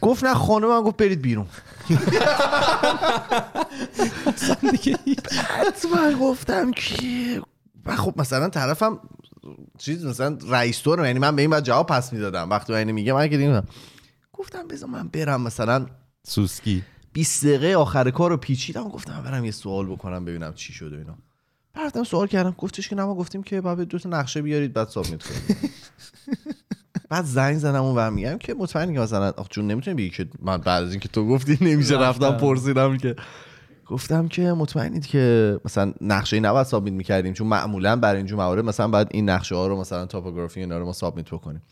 [0.00, 1.46] گفت نه خانم من گفت برید بیرون.
[5.94, 7.42] من گفتم که
[7.86, 9.00] و خب مثلا طرفم
[9.78, 12.50] چیز مثلا رئیس دورم یعنی من به این بعد جواب پس می‌دادم.
[12.50, 13.66] وقتی من میگه من که دیدم.
[14.32, 15.86] گفتم بذار من برم مثلا
[16.22, 16.82] سوسکی.
[17.12, 21.18] 20 دقیقه آخر کار رو پیچیدم گفتم برم یه سوال بکنم ببینم چی شده اینا.
[21.76, 24.88] رفتم سوال کردم گفتش که نه ما گفتیم که بعد دو تا نقشه بیارید بعد
[24.88, 25.70] سابمیت کنید
[27.10, 30.26] بعد زنگ زدم اون و میگم که مطمئنی که مثلا آخ جون نمی‌تونی بگی که
[30.42, 33.16] من بعد از اینکه تو گفتی نمیشه رفتم پرسیدم که.
[33.86, 38.64] گفتم که مطمئنید که مثلا نقشه ای نباید سابمیت می‌کردیم چون معمولا برای اینجور موارد
[38.64, 41.62] مثلا باید این نقشه ها رو مثلا توپوگرافی اینا رو ما سابمیت بکنیم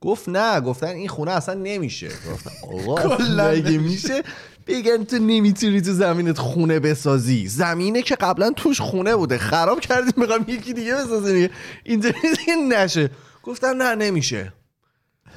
[0.00, 2.08] گفت نه گفتن این خونه اصلا نمیشه.
[2.08, 3.16] گفتم آقا
[3.64, 4.22] میشه؟
[4.68, 7.46] بگن تو نمی‌تونی تو زمینت خونه بسازی.
[7.46, 9.38] زمینه که قبلا توش خونه بوده.
[9.38, 11.50] خراب کردیم می‌خوام یکی دیگه بسازیم
[11.84, 13.10] اینطوری دیگه نشه.
[13.42, 14.52] گفتم نه نمیشه.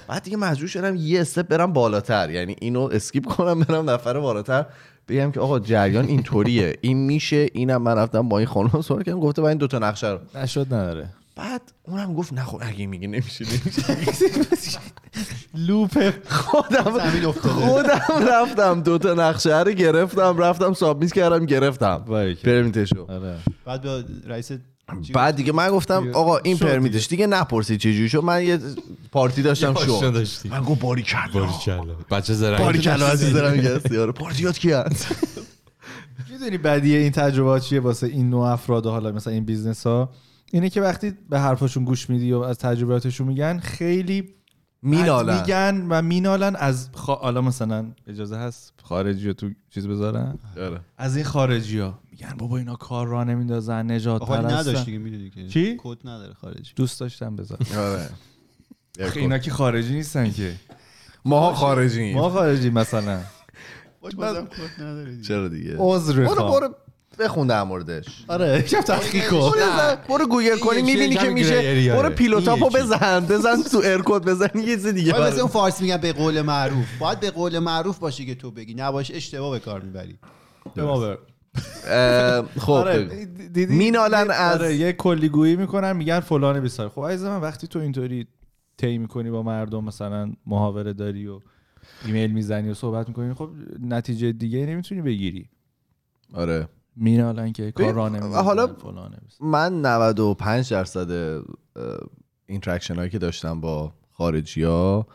[0.07, 2.29] بعد دیگه مجبور شدم یه استپ برم بالاتر.
[2.29, 4.65] یعنی اینو اسکیپ کنم برم نفر بالاتر.
[5.07, 6.77] بگم که آقا جریان اینطوریه.
[6.81, 9.19] این میشه اینم من رفتم با این خانم سوال کردم.
[9.19, 10.19] گفته با این دوتا نقشه رو.
[10.35, 11.09] نشد نداره.
[11.35, 14.79] بعد اونم گفت نه خب اگه میگه نمیشه نمیشه.
[15.55, 16.83] لوپ خودم
[17.31, 18.81] خودم رفتم.
[18.81, 22.05] دوتا نقشه رو گرفتم رفتم submit کردم گرفتم.
[22.43, 23.05] permit شو.
[23.09, 23.37] آره.
[23.65, 24.51] بعد به رئیس
[25.13, 28.23] بعد دیگه من گفتم آقا این permit ش دیگه نپرسید چجوری شد.
[28.23, 28.59] من یه
[29.11, 30.11] پارتی داشتم شو.
[30.49, 31.47] من گفت باری کلا
[32.11, 32.59] بچه زرنگ.
[32.59, 35.07] باری کلا عزیز دارم میگه سیاره پارتیات کی هست
[36.31, 40.09] می‌دونی بدیه این تجربه چیه واسه این نوع افراد و حالا مثلا این business ها
[40.51, 44.29] اینه که وقتی به حرفاشون گوش میدی و از تجربیاتشون میگن خیلی
[44.81, 45.41] مینالن.
[45.41, 47.15] میگن و مینالن از خا...
[47.15, 50.79] حالا مثلا اجازه هست خارجی رو تو چیز بذارن؟ آره.
[50.97, 54.53] از این خارجی ها میگن بابا اینا کار را نمیندازن نجات آخه پرستن.
[54.57, 55.47] نداشت دیگه می‌دونی که.
[55.47, 56.73] چی؟ کد نداره خارجی.
[56.75, 58.09] دوست داشتم بذار آره.
[59.15, 60.55] اینا که خارجی نیستن که.
[61.25, 62.13] ماها خارجی.
[62.13, 63.21] ما خارجی مثلا.
[64.01, 65.23] بازم کد نداره دیگه.
[65.23, 66.75] چرا دیگه؟ عذر برو برو.
[67.21, 68.05] بخون در موردش.
[68.27, 69.51] آره یکم تحقیق کن.
[70.09, 71.93] برو گوگل کنی می‌بینی که میشه.
[71.95, 72.69] برو پیلوتاپو.
[72.69, 75.11] بزن بزن تو ارکود بزن یه چیز دیگه.
[75.11, 75.41] باید مثل برو.
[75.41, 76.85] اون فارسی میگن به قول معروف.
[76.99, 78.73] باید به قول معروف باشی که تو بگی.
[78.73, 80.19] نباشه اشتباه به کار می‌بری.
[81.87, 83.27] اه، خب آره
[83.69, 88.27] مینالن از- آره یه کلیگویی می‌کنن میگن فلان بیسار خب عزیز من وقتی تو اینطوری
[88.77, 91.39] طی می‌کنی با مردم مثلا محاوره داری و
[92.05, 93.49] ایمیل می‌زنی و صحبت می‌کنی خب
[93.79, 95.49] نتیجه دیگه نمی‌تونی بگیری.
[96.33, 96.67] آره.
[96.95, 98.69] مینالن که کار راه حالا-.
[99.41, 101.41] من 95 درصد
[102.45, 105.07] interaction هایی که داشتم با خارجی ها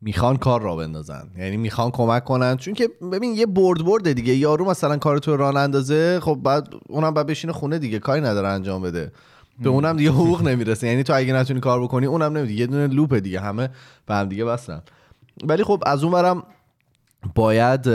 [0.00, 1.30] می‌خوان کار را بندازن.
[1.38, 2.56] یعنی می‌خوان کمک کنن.
[2.56, 4.34] چون که ببین یه برد برده دیگه.
[4.34, 7.98] یارو مثلا کار تو را نندازه خب بعد اونم بعد بشینه خونه دیگه.
[7.98, 9.12] کاری نداره انجام بده.
[9.62, 10.86] به اونم دیگه حقوق نمی‌رسه.
[10.86, 12.54] یعنی تو اگه نتونی کار بکنی اونم نمیدی.
[12.54, 13.40] یه دونه loop ه دیگه.
[13.40, 13.70] همه
[14.06, 14.82] به هم دیگه بستن.
[15.44, 16.42] ولی خب از اون برم
[17.34, 17.88] باید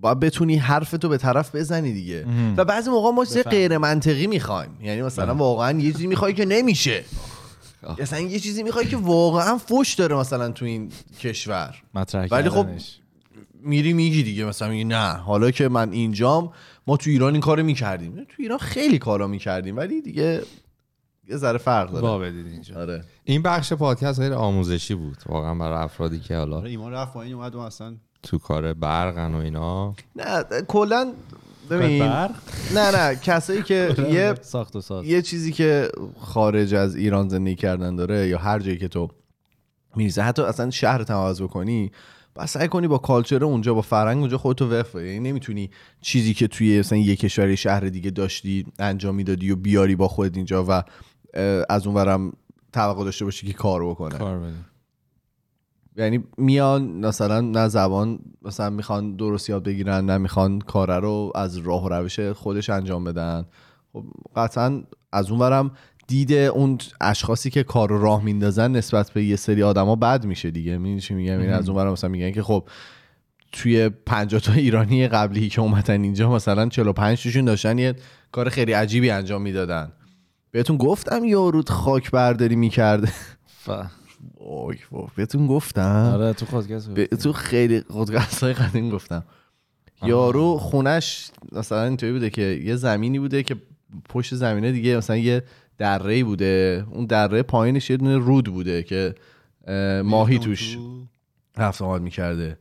[0.00, 2.26] باید بتونی حرفتو به طرف بزنی دیگه.
[2.56, 4.70] و بعضی موقع ما چیز غیر منطقی می‌خوایم.
[4.82, 7.04] یعنی مثلا واقعا یه چیزی می‌خوای که نمیشه.
[7.98, 11.74] مثلا یه چیزی می‌خوای که واقعا فوش داره مثلا تو این کشور.
[11.94, 12.66] مطرح ولی خب.
[13.62, 15.12] میری میگی دیگه مثلا میگی نه.
[15.12, 16.52] حالا که من اینجام
[16.86, 18.14] ما تو ایران این کارو می‌کردیم.
[18.14, 20.42] تو ایران خیلی کارا می‌کردیم ولی دیگه
[21.28, 22.30] یه ذره فرق داره.
[22.30, 22.80] بدید اینجا.
[22.80, 23.04] آره.
[23.24, 27.34] این بخش پادکست غیر آموزشی بود واقعا برای افرادی که حالا آره ایمان رفت پایین
[27.34, 31.12] اومد و اصلا تو کار برقن و اینا نه کلا
[31.70, 32.30] ببین برق؟
[32.74, 37.54] نه نه کسایی که یه ساخت و ساز یه چیزی که خارج از ایران زندگی
[37.54, 39.08] کردن داره یا هر جایی که تو
[39.96, 41.90] میریزه حتی اصلا شهر تماز بکنی
[42.34, 44.84] باید سعی کنی با کالچر اونجا با فرهنگ اونجا خودتو بدی.
[44.94, 49.56] یعنی نمی‌تونی چیزی که توی مثلا یه کشور یه شهر دیگه داشتی انجام می‌دادی و
[49.56, 50.82] بیاری با خودت اینجا و
[51.68, 52.32] از اونورم
[52.72, 54.69] توقع داشته باشی که کار بکنه کار بدید
[55.96, 61.56] یعنی میان مثلا نه زبان مثلا می‌خوان درست یاد بگیرن نه می‌خوان کاره رو از
[61.56, 63.44] راه و روش خودش انجام بدن.
[63.92, 64.04] خب
[64.36, 64.82] قطعا
[65.12, 65.70] از اونورم
[66.06, 70.50] دید اون اشخاصی که کار رو راه میندازن نسبت به یه سری آدما بد میشه
[70.50, 70.78] دیگه.
[70.78, 72.68] می‌دونی چی میگم؟ یعنی از اونورم مثلا میگن که خب
[73.52, 77.94] توی 50 تا ایرانی قبلی که اومدن اینجا مثلا 45 تاشون داشتن یه
[78.32, 79.92] کار خیلی عجیبی انجام می‌دادن.
[80.50, 83.12] بهتون گفتم یارو خاک برداری می‌کرده
[84.38, 84.94] ف...
[84.94, 89.24] اوه بهتون گفتم آره تو پادکست به تو خیلی خودگرس های قدیم گفتم
[90.02, 93.56] یارو خونش مثلا اینطوری بوده که یه زمینی بوده که
[94.08, 95.42] پشت زمینه دیگه مثلا یه
[95.78, 99.14] دره بوده اون دره پایینش یه دونه رود بوده که
[99.66, 100.78] اه، ماهی توش
[101.56, 102.58] رفت آمد می‌کرده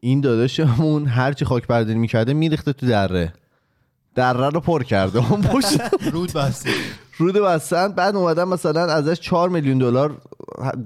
[0.00, 3.32] این داداشمون هرچی خاک برداری می‌کرده میریخته تو دره
[4.14, 5.80] دره رو پر کرده اون پشت
[6.12, 6.70] رود بسته
[7.20, 7.92] رود بستن.
[7.92, 10.22] بعد اومدن مثلا ازش 4 میلیون دلار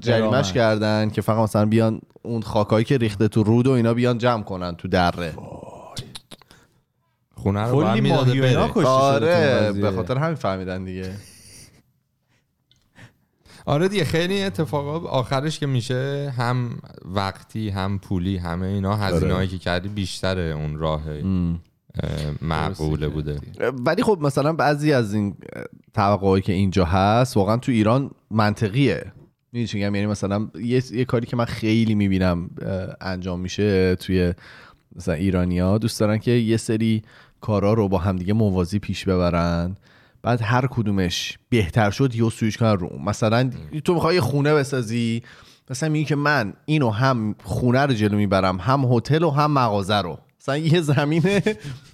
[0.01, 0.53] جریمش.
[0.53, 4.43] کردن که فقط مثلا بیان اون خاکایی که ریخته تو رود و اینا بیان جمع
[4.43, 5.35] کنن تو دره.
[7.35, 8.87] خونه رو بره.
[8.87, 9.73] آره.
[9.73, 11.13] به خاطر همین فهمیدن دیگه.
[13.67, 16.71] آره دیگه خیلی اتفاقا آخرش که میشه هم
[17.05, 21.55] وقتی هم پولی همه اینا هزینه هایی که کردی بیشتر اون راه اه،
[22.43, 23.39] معقوله بوده.
[23.87, 25.35] ولی خب مثلا بعضی از این
[25.95, 29.13] توقعی که اینجا هست واقعا تو ایران منطقیه.
[29.53, 32.51] می‌دونی یعنی مثلا یه, یه کاری که من خیلی می‌بینم
[33.01, 34.35] انجام میشه توی
[34.97, 37.03] مثلا ایرانیا دوست دارن که یه سری
[37.41, 39.77] کارا رو با همدیگه موازی پیش ببرن.
[40.23, 43.03] بعد هر کدومش بهتر شد یا سویش کنن رو اون.
[43.05, 43.51] مثلا
[43.85, 45.23] تو می‌خوای یه خونه بسازی
[45.71, 50.01] مثلا میگی که من اینو هم خونه رو جلو می‌برم هم هتل و هم مغازه
[50.01, 50.19] رو.
[50.45, 51.43] مثلا یه زمینه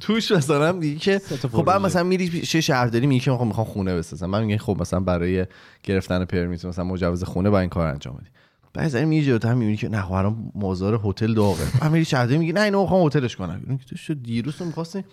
[0.01, 1.19] توش مثلا میگی که
[1.53, 4.27] خب بعد مثلا میری چه شهرداری میگی که می‌خوام خونه بسازم.
[4.27, 5.47] من میگم خب مثلا برای
[5.83, 8.27] گرفتن پرمیت مثلا مجوز خونه با این کار انجام بدی.
[8.75, 11.65] بعد زمین میگی جلوتر می‌بینی که نه خب الان مازار هتل داغه.
[11.81, 13.63] بعد میری شهرداری میگی نه اینو می‌خوام هتلش کنم.
[13.67, 15.05] میگی که تو شو دیروز تو می‌خواستی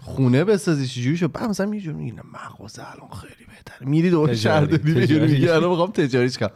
[0.00, 3.88] خونه بسازی چجوری شد؟ بعد مثلا میگی میگی نه مغازه الان خیلی بهتره.
[3.88, 4.92] میری دور شهرداری.
[5.20, 6.50] میگی الان می‌خوام تجاریش کنم.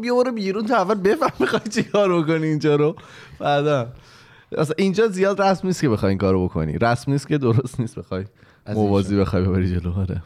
[0.00, 2.96] بیا برو بیرون تو اول بفهم می‌خوای چی کار بکنی اینجا رو.
[3.38, 3.92] بعدا.
[4.52, 6.78] اصلا اینجا زیاد رسم نیست که بخوای این کارو بکنی.
[6.78, 8.24] رسم نیست که درست نیست بخوای
[8.68, 9.92] موازی بخوای ببری جلو.
[9.92, 10.22] آره.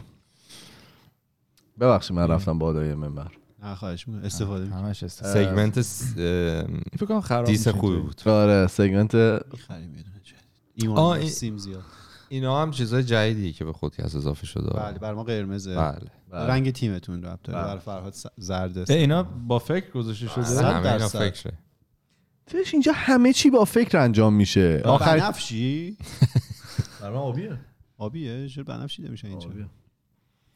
[1.80, 3.30] ببخشید من رفتم بالای منبر.
[3.62, 4.66] نه خواهش استفاده.
[4.66, 5.24] همش است.
[5.24, 7.96] سگمنت س- فکر کنم خراب دیس خوبی.
[7.96, 8.22] بود.
[8.26, 9.42] آره سگمنت
[10.74, 11.82] ایمان سیم زیاد.
[12.28, 14.70] اینا هم چیزای جدیدیه که به خودکست اضافه شده.
[14.70, 15.74] بله بر ما قرمزه.
[15.76, 16.46] بله.
[16.46, 17.38] رنگ تیمتون داره.
[17.44, 17.54] بله.
[17.54, 18.90] بر فرهاد زرد است.
[18.90, 21.52] اینا با فکر گذاشته صد شده؟ همه اینا درصد.
[22.46, 24.82] توش اینجا همه چی با فکر انجام میشه.
[24.84, 25.96] آخر بنفشی؟
[27.00, 27.58] برام آبیه.
[27.98, 29.48] آبیه؟ چرا بنفشی نمیشه اینجا.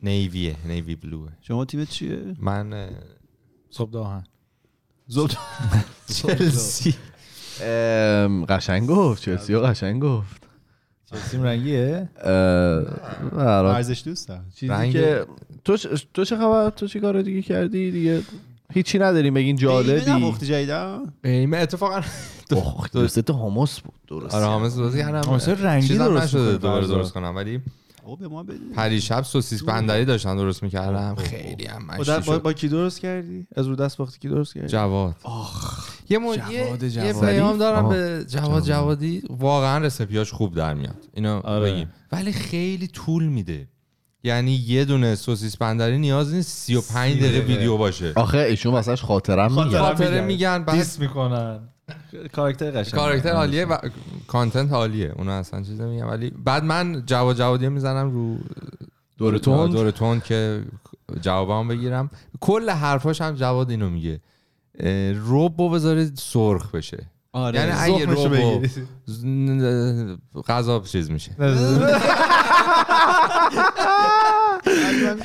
[0.03, 1.29] نیویه نیوی بلوه.
[1.41, 2.91] شما تیمت چیه؟ من
[3.71, 4.25] صبح داهن
[5.07, 5.37] زبد
[6.17, 6.95] چلسی.
[8.49, 10.43] قشنگ گفت چلسی رو قشنگ گفت.
[11.11, 12.09] چلسیم رنگیه؟
[13.33, 15.27] برای ارزش دوست دارم چیزی که
[15.65, 15.77] تو
[16.15, 18.23] تو چه خبر؟ تو چی کار دیگه کردی؟ دیگه
[18.73, 20.11] هیچی نداریم بگین جالبی.
[20.11, 22.01] نپختی جدیدم ایمه اتفاقا
[23.09, 25.29] سه تا هموس بود درست آره حامس درست کردم.
[25.29, 26.87] حامس رنگی درست نشده می‌کنی دوباره.
[26.87, 27.61] درست کنم ولی
[28.05, 31.15] او به ما بده پریشب سوسیس بندری داشتم درست می‌کردم.
[31.15, 32.43] خیلی هم با, مشتی با, شد.
[32.43, 35.17] با کی درست کردی؟ از رو دست باختی کی درست کردی؟ جواد.
[36.09, 36.37] یه, مو...
[36.37, 37.13] جواد یه...
[37.13, 37.89] پیام دارم.
[37.89, 38.63] به جواد.
[38.65, 41.09] جوادی واقعا رسپیاش خوب در میاد.
[41.15, 41.73] اینو آره.
[41.73, 41.91] بگیم.
[42.13, 43.69] ولی خیلی طول میده.
[44.27, 47.47] یعنی یه دونه سوسیس بندری نیاز نیست 35 دقیقه دقیقه.
[47.47, 48.13] ویدیو باشه.
[48.17, 50.65] آخه ایشون واسش خاطرم میگه خاطره میگن.
[50.65, 51.61] بعد دیس می‌کنن.
[52.33, 53.77] کاراکتر قشنگ کاراکتر عالیه و
[54.27, 55.13] کانتنت عالیه.
[55.17, 56.09] اونو اصلا چیز نمیگم.
[56.09, 58.39] ولی بعد من جواد جوادی می‌زنم رو
[59.19, 60.63] دور تند دور تند که
[61.21, 62.11] جوابمو بگیرم.
[62.41, 64.21] کل حرفاش هم جواد اینو میگه.
[65.15, 67.07] روبو بذاره سرخ بشه.
[67.37, 68.17] آره یعنی اگه.
[69.07, 69.25] ز-
[70.49, 71.31] غذا چیز میشه.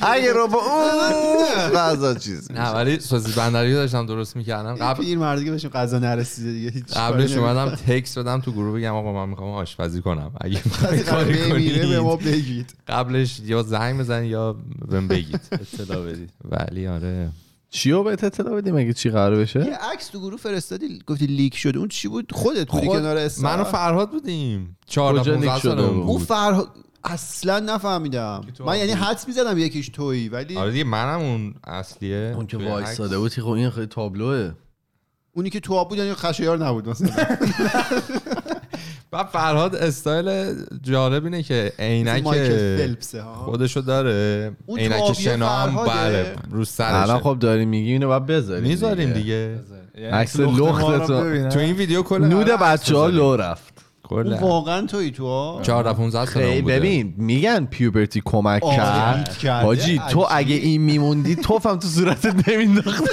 [0.02, 4.74] اگه رو با اون غذا چیز نه ولی سوزی بندری رو داشتم درست می‌کردم.
[4.74, 8.78] قبل پیر مردی که بهشون غذا نرسیده دیگه هیچ قبلش اومدم تکس بدم تو گروه
[8.78, 10.30] بگم آقا من می‌خوام آشپزی کنم.
[10.40, 10.60] اگه
[11.06, 12.74] کاری میره به ما کنید بگید.
[12.88, 14.56] قبلش یا زنگ بزن یا
[14.88, 15.40] بهم بگید.
[15.80, 16.30] اطلاع بدید.
[16.44, 17.28] ولی آره.
[17.74, 21.56] چیو بهت اطلاع بدیم؟ اگه چی قرار بشه؟ یه عکس تو گروه فرستادی گفتی leak
[21.56, 21.78] شده.
[21.78, 24.76] اون چی بود؟ خودت بودی خود- کنار استخر من و فرهاد بودیم.
[24.86, 26.22] 14 کجا 15 leak شده بود؟ اون بود.
[26.26, 26.68] فرها
[27.04, 28.40] اصلا نفهمیدم.
[28.66, 28.92] من یعنی.
[28.92, 32.32] حدس می‌زدم یکیش تویی ولی آره دیگه منم اون اصلیه.
[32.36, 33.36] اون که توی وایساده عکس.
[33.36, 34.52] بود خب این خیلی تابلوه.
[35.32, 37.10] اونی که تو آب بود یعنی خشایار نبود مثلا.
[39.12, 42.24] بعد فرهاد استایل جالب اینه که عینک
[43.44, 44.52] خودشو داره.
[44.78, 45.86] عینک شنا هم.
[45.86, 49.60] بله رو الان سرشه خب داری میگی اینو باید بذاریم می‌ذاریم دیگه.
[50.12, 51.48] عکس لختتون.
[51.48, 53.06] تو این ویدیو کل نود بچه ها.
[53.06, 53.72] لو رفت.
[54.40, 59.44] واقعا تویی تو؟ ها 14 15 سال خیلی ببین میگن پیوبرتی کمک کرد.
[59.46, 60.26] حاجی تو.
[60.30, 63.04] اگه این میموندی توفم تو صورتت نمینداختن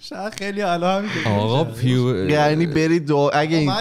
[0.00, 3.72] شاید خیلی الان آقا پیو یعنی برید دو اگه این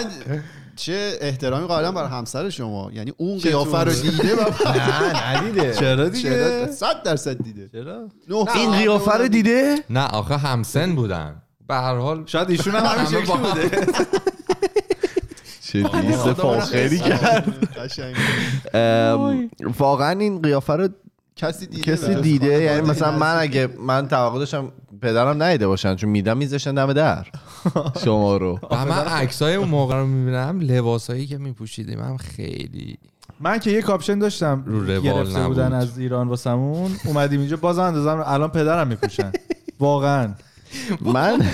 [0.76, 4.40] چه احترامی قائلم برای همسر شما؟ یعنی اون قیافه رو دیده و
[4.78, 5.74] نه ندیده.
[5.74, 7.70] چرا دیگه؟ صد درصد دیده.
[7.72, 11.42] چرا؟ نه این قیافه رو دیده؟ نه آخه همسن بودن.
[11.68, 13.38] به هر حال شاید ایشون هم همین شکلی.
[13.38, 13.86] بوده.
[15.72, 17.54] چه دیست فاخری کرد.
[19.80, 20.88] واقعا این قیافه رو
[21.36, 23.12] کسی دیده کسی دیده؟ یعنی مثلا.
[23.18, 24.72] من اگه من توقع داشتم
[25.06, 27.28] پدرم ندیده باشن چون میدم میذاشتن دم در.
[28.04, 28.60] شما رو.
[28.72, 32.98] و من عکسای اون موقع رو می‌بینم لباسایی که میپوشیدیم هم خیلی.
[33.40, 35.48] من که یه کاپشن داشتم رو روال گرفته نبود.
[35.48, 36.92] بودن از ایران واسمون.
[37.06, 39.32] اومدیم اینجا باز اندازم الان پدرم میپوشن.
[39.80, 40.34] واقعا.
[41.02, 41.46] من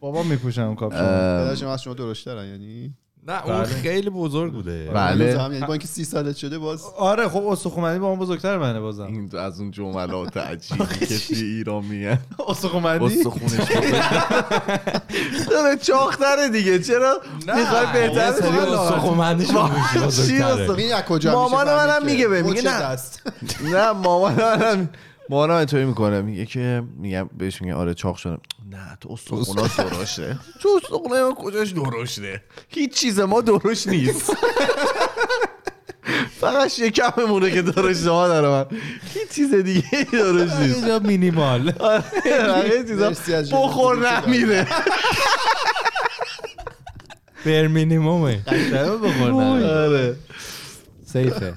[0.00, 0.98] بابا میپوشن اون کاپشن.
[0.98, 2.94] ام، پدر شما از شما درشت دارن یعنی؟
[3.26, 3.64] نه اون بله.
[3.64, 4.90] خیلی بزرگ بوده.
[4.94, 5.40] بله.
[5.42, 6.82] هم، یعنی با اینکه سی سالت شده باز.
[6.98, 9.06] آره خب استخومندی با اون بزرگتر منه بازم.
[9.06, 12.18] این از اون جملات عجیبی که توی ایران میگن
[12.48, 13.52] استخومندی استخونش
[15.50, 16.78] داره چاق‌تره دیگه.
[16.78, 18.48] چرا؟ می‌خوای بهتر سری
[20.26, 20.78] چی بزرگتره.
[20.78, 22.28] این از کجا میشه؟ مامان منم میگه.
[22.28, 22.96] به، میگه نه.
[23.62, 24.88] نه مامان منم
[25.30, 30.38] مامانم اینطوری می‌کنه میگه که میگم بهش میگه آره چاق شدم نه تو استخونا درشته.
[30.62, 34.32] تو استخونه ما کجاش درشته؟ هیچ چیز ما درشت نیست.
[36.40, 38.66] فقط شکممونه که درشت ها داره من.
[39.14, 40.76] هیچ چیز دیگه درشت نیست.
[40.76, 41.72] اینجا مینیمال.
[41.80, 43.10] آره، چیزا
[43.52, 44.66] بخور نمیره.
[47.46, 48.42] بر مینیمومه.
[49.02, 49.32] بخور
[49.64, 50.16] آره.
[51.06, 51.54] سیفه.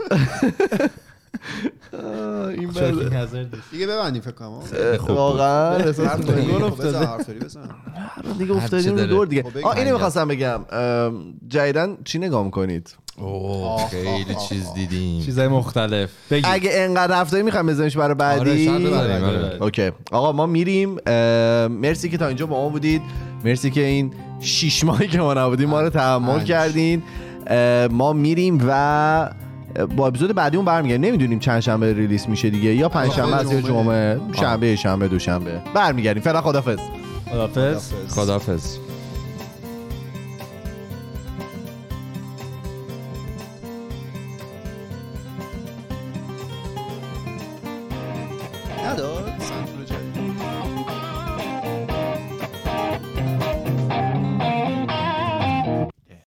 [2.50, 3.18] این شوکینگ بله.
[3.18, 4.60] هازارد دیگه ببندیم فکر کنم.
[5.08, 6.66] واقعا احساس؟ گل افتاده.
[6.66, 7.70] افتاده حرفاری بزن.
[8.38, 8.96] دیگه افتادیم.
[8.96, 9.44] دور دیگه.
[9.44, 9.68] خب.
[9.68, 10.60] آه اینو می‌خواستم بگم.
[10.72, 15.22] ام، جدیدن چی نگاه می‌کنید؟ اوه خیلی چیز دیدیم.
[15.22, 16.10] چیزای مختلف.
[16.32, 19.58] بگی اگه انقدر رفتاری می‌خوام بزنیمش برای آره بعدی شاید ببریم آره.
[19.62, 19.92] اوکی.
[20.12, 20.90] آقا ما میریم.
[21.68, 23.02] مرسی که تا اینجا با ما بودید.
[23.46, 26.44] مرسی که این شیش ماهی که ما نبودیم ما رو تحمل.
[26.44, 27.04] کردین.
[27.92, 29.30] ما میریم و
[29.86, 31.06] با اپیزود بعدیمون برمیگردیم.
[31.06, 35.62] نمی‌دونیم چند شنبه ریلیس میشه دیگه یا پنج شنبه است یا جمعه شنبه شنبه دوشنبه.
[35.74, 36.24] برمیگردیم.
[36.24, 36.80] فعلا خدافظ
[37.32, 38.14] خدافظ خدافظ.
[38.16, 38.78] خدافظ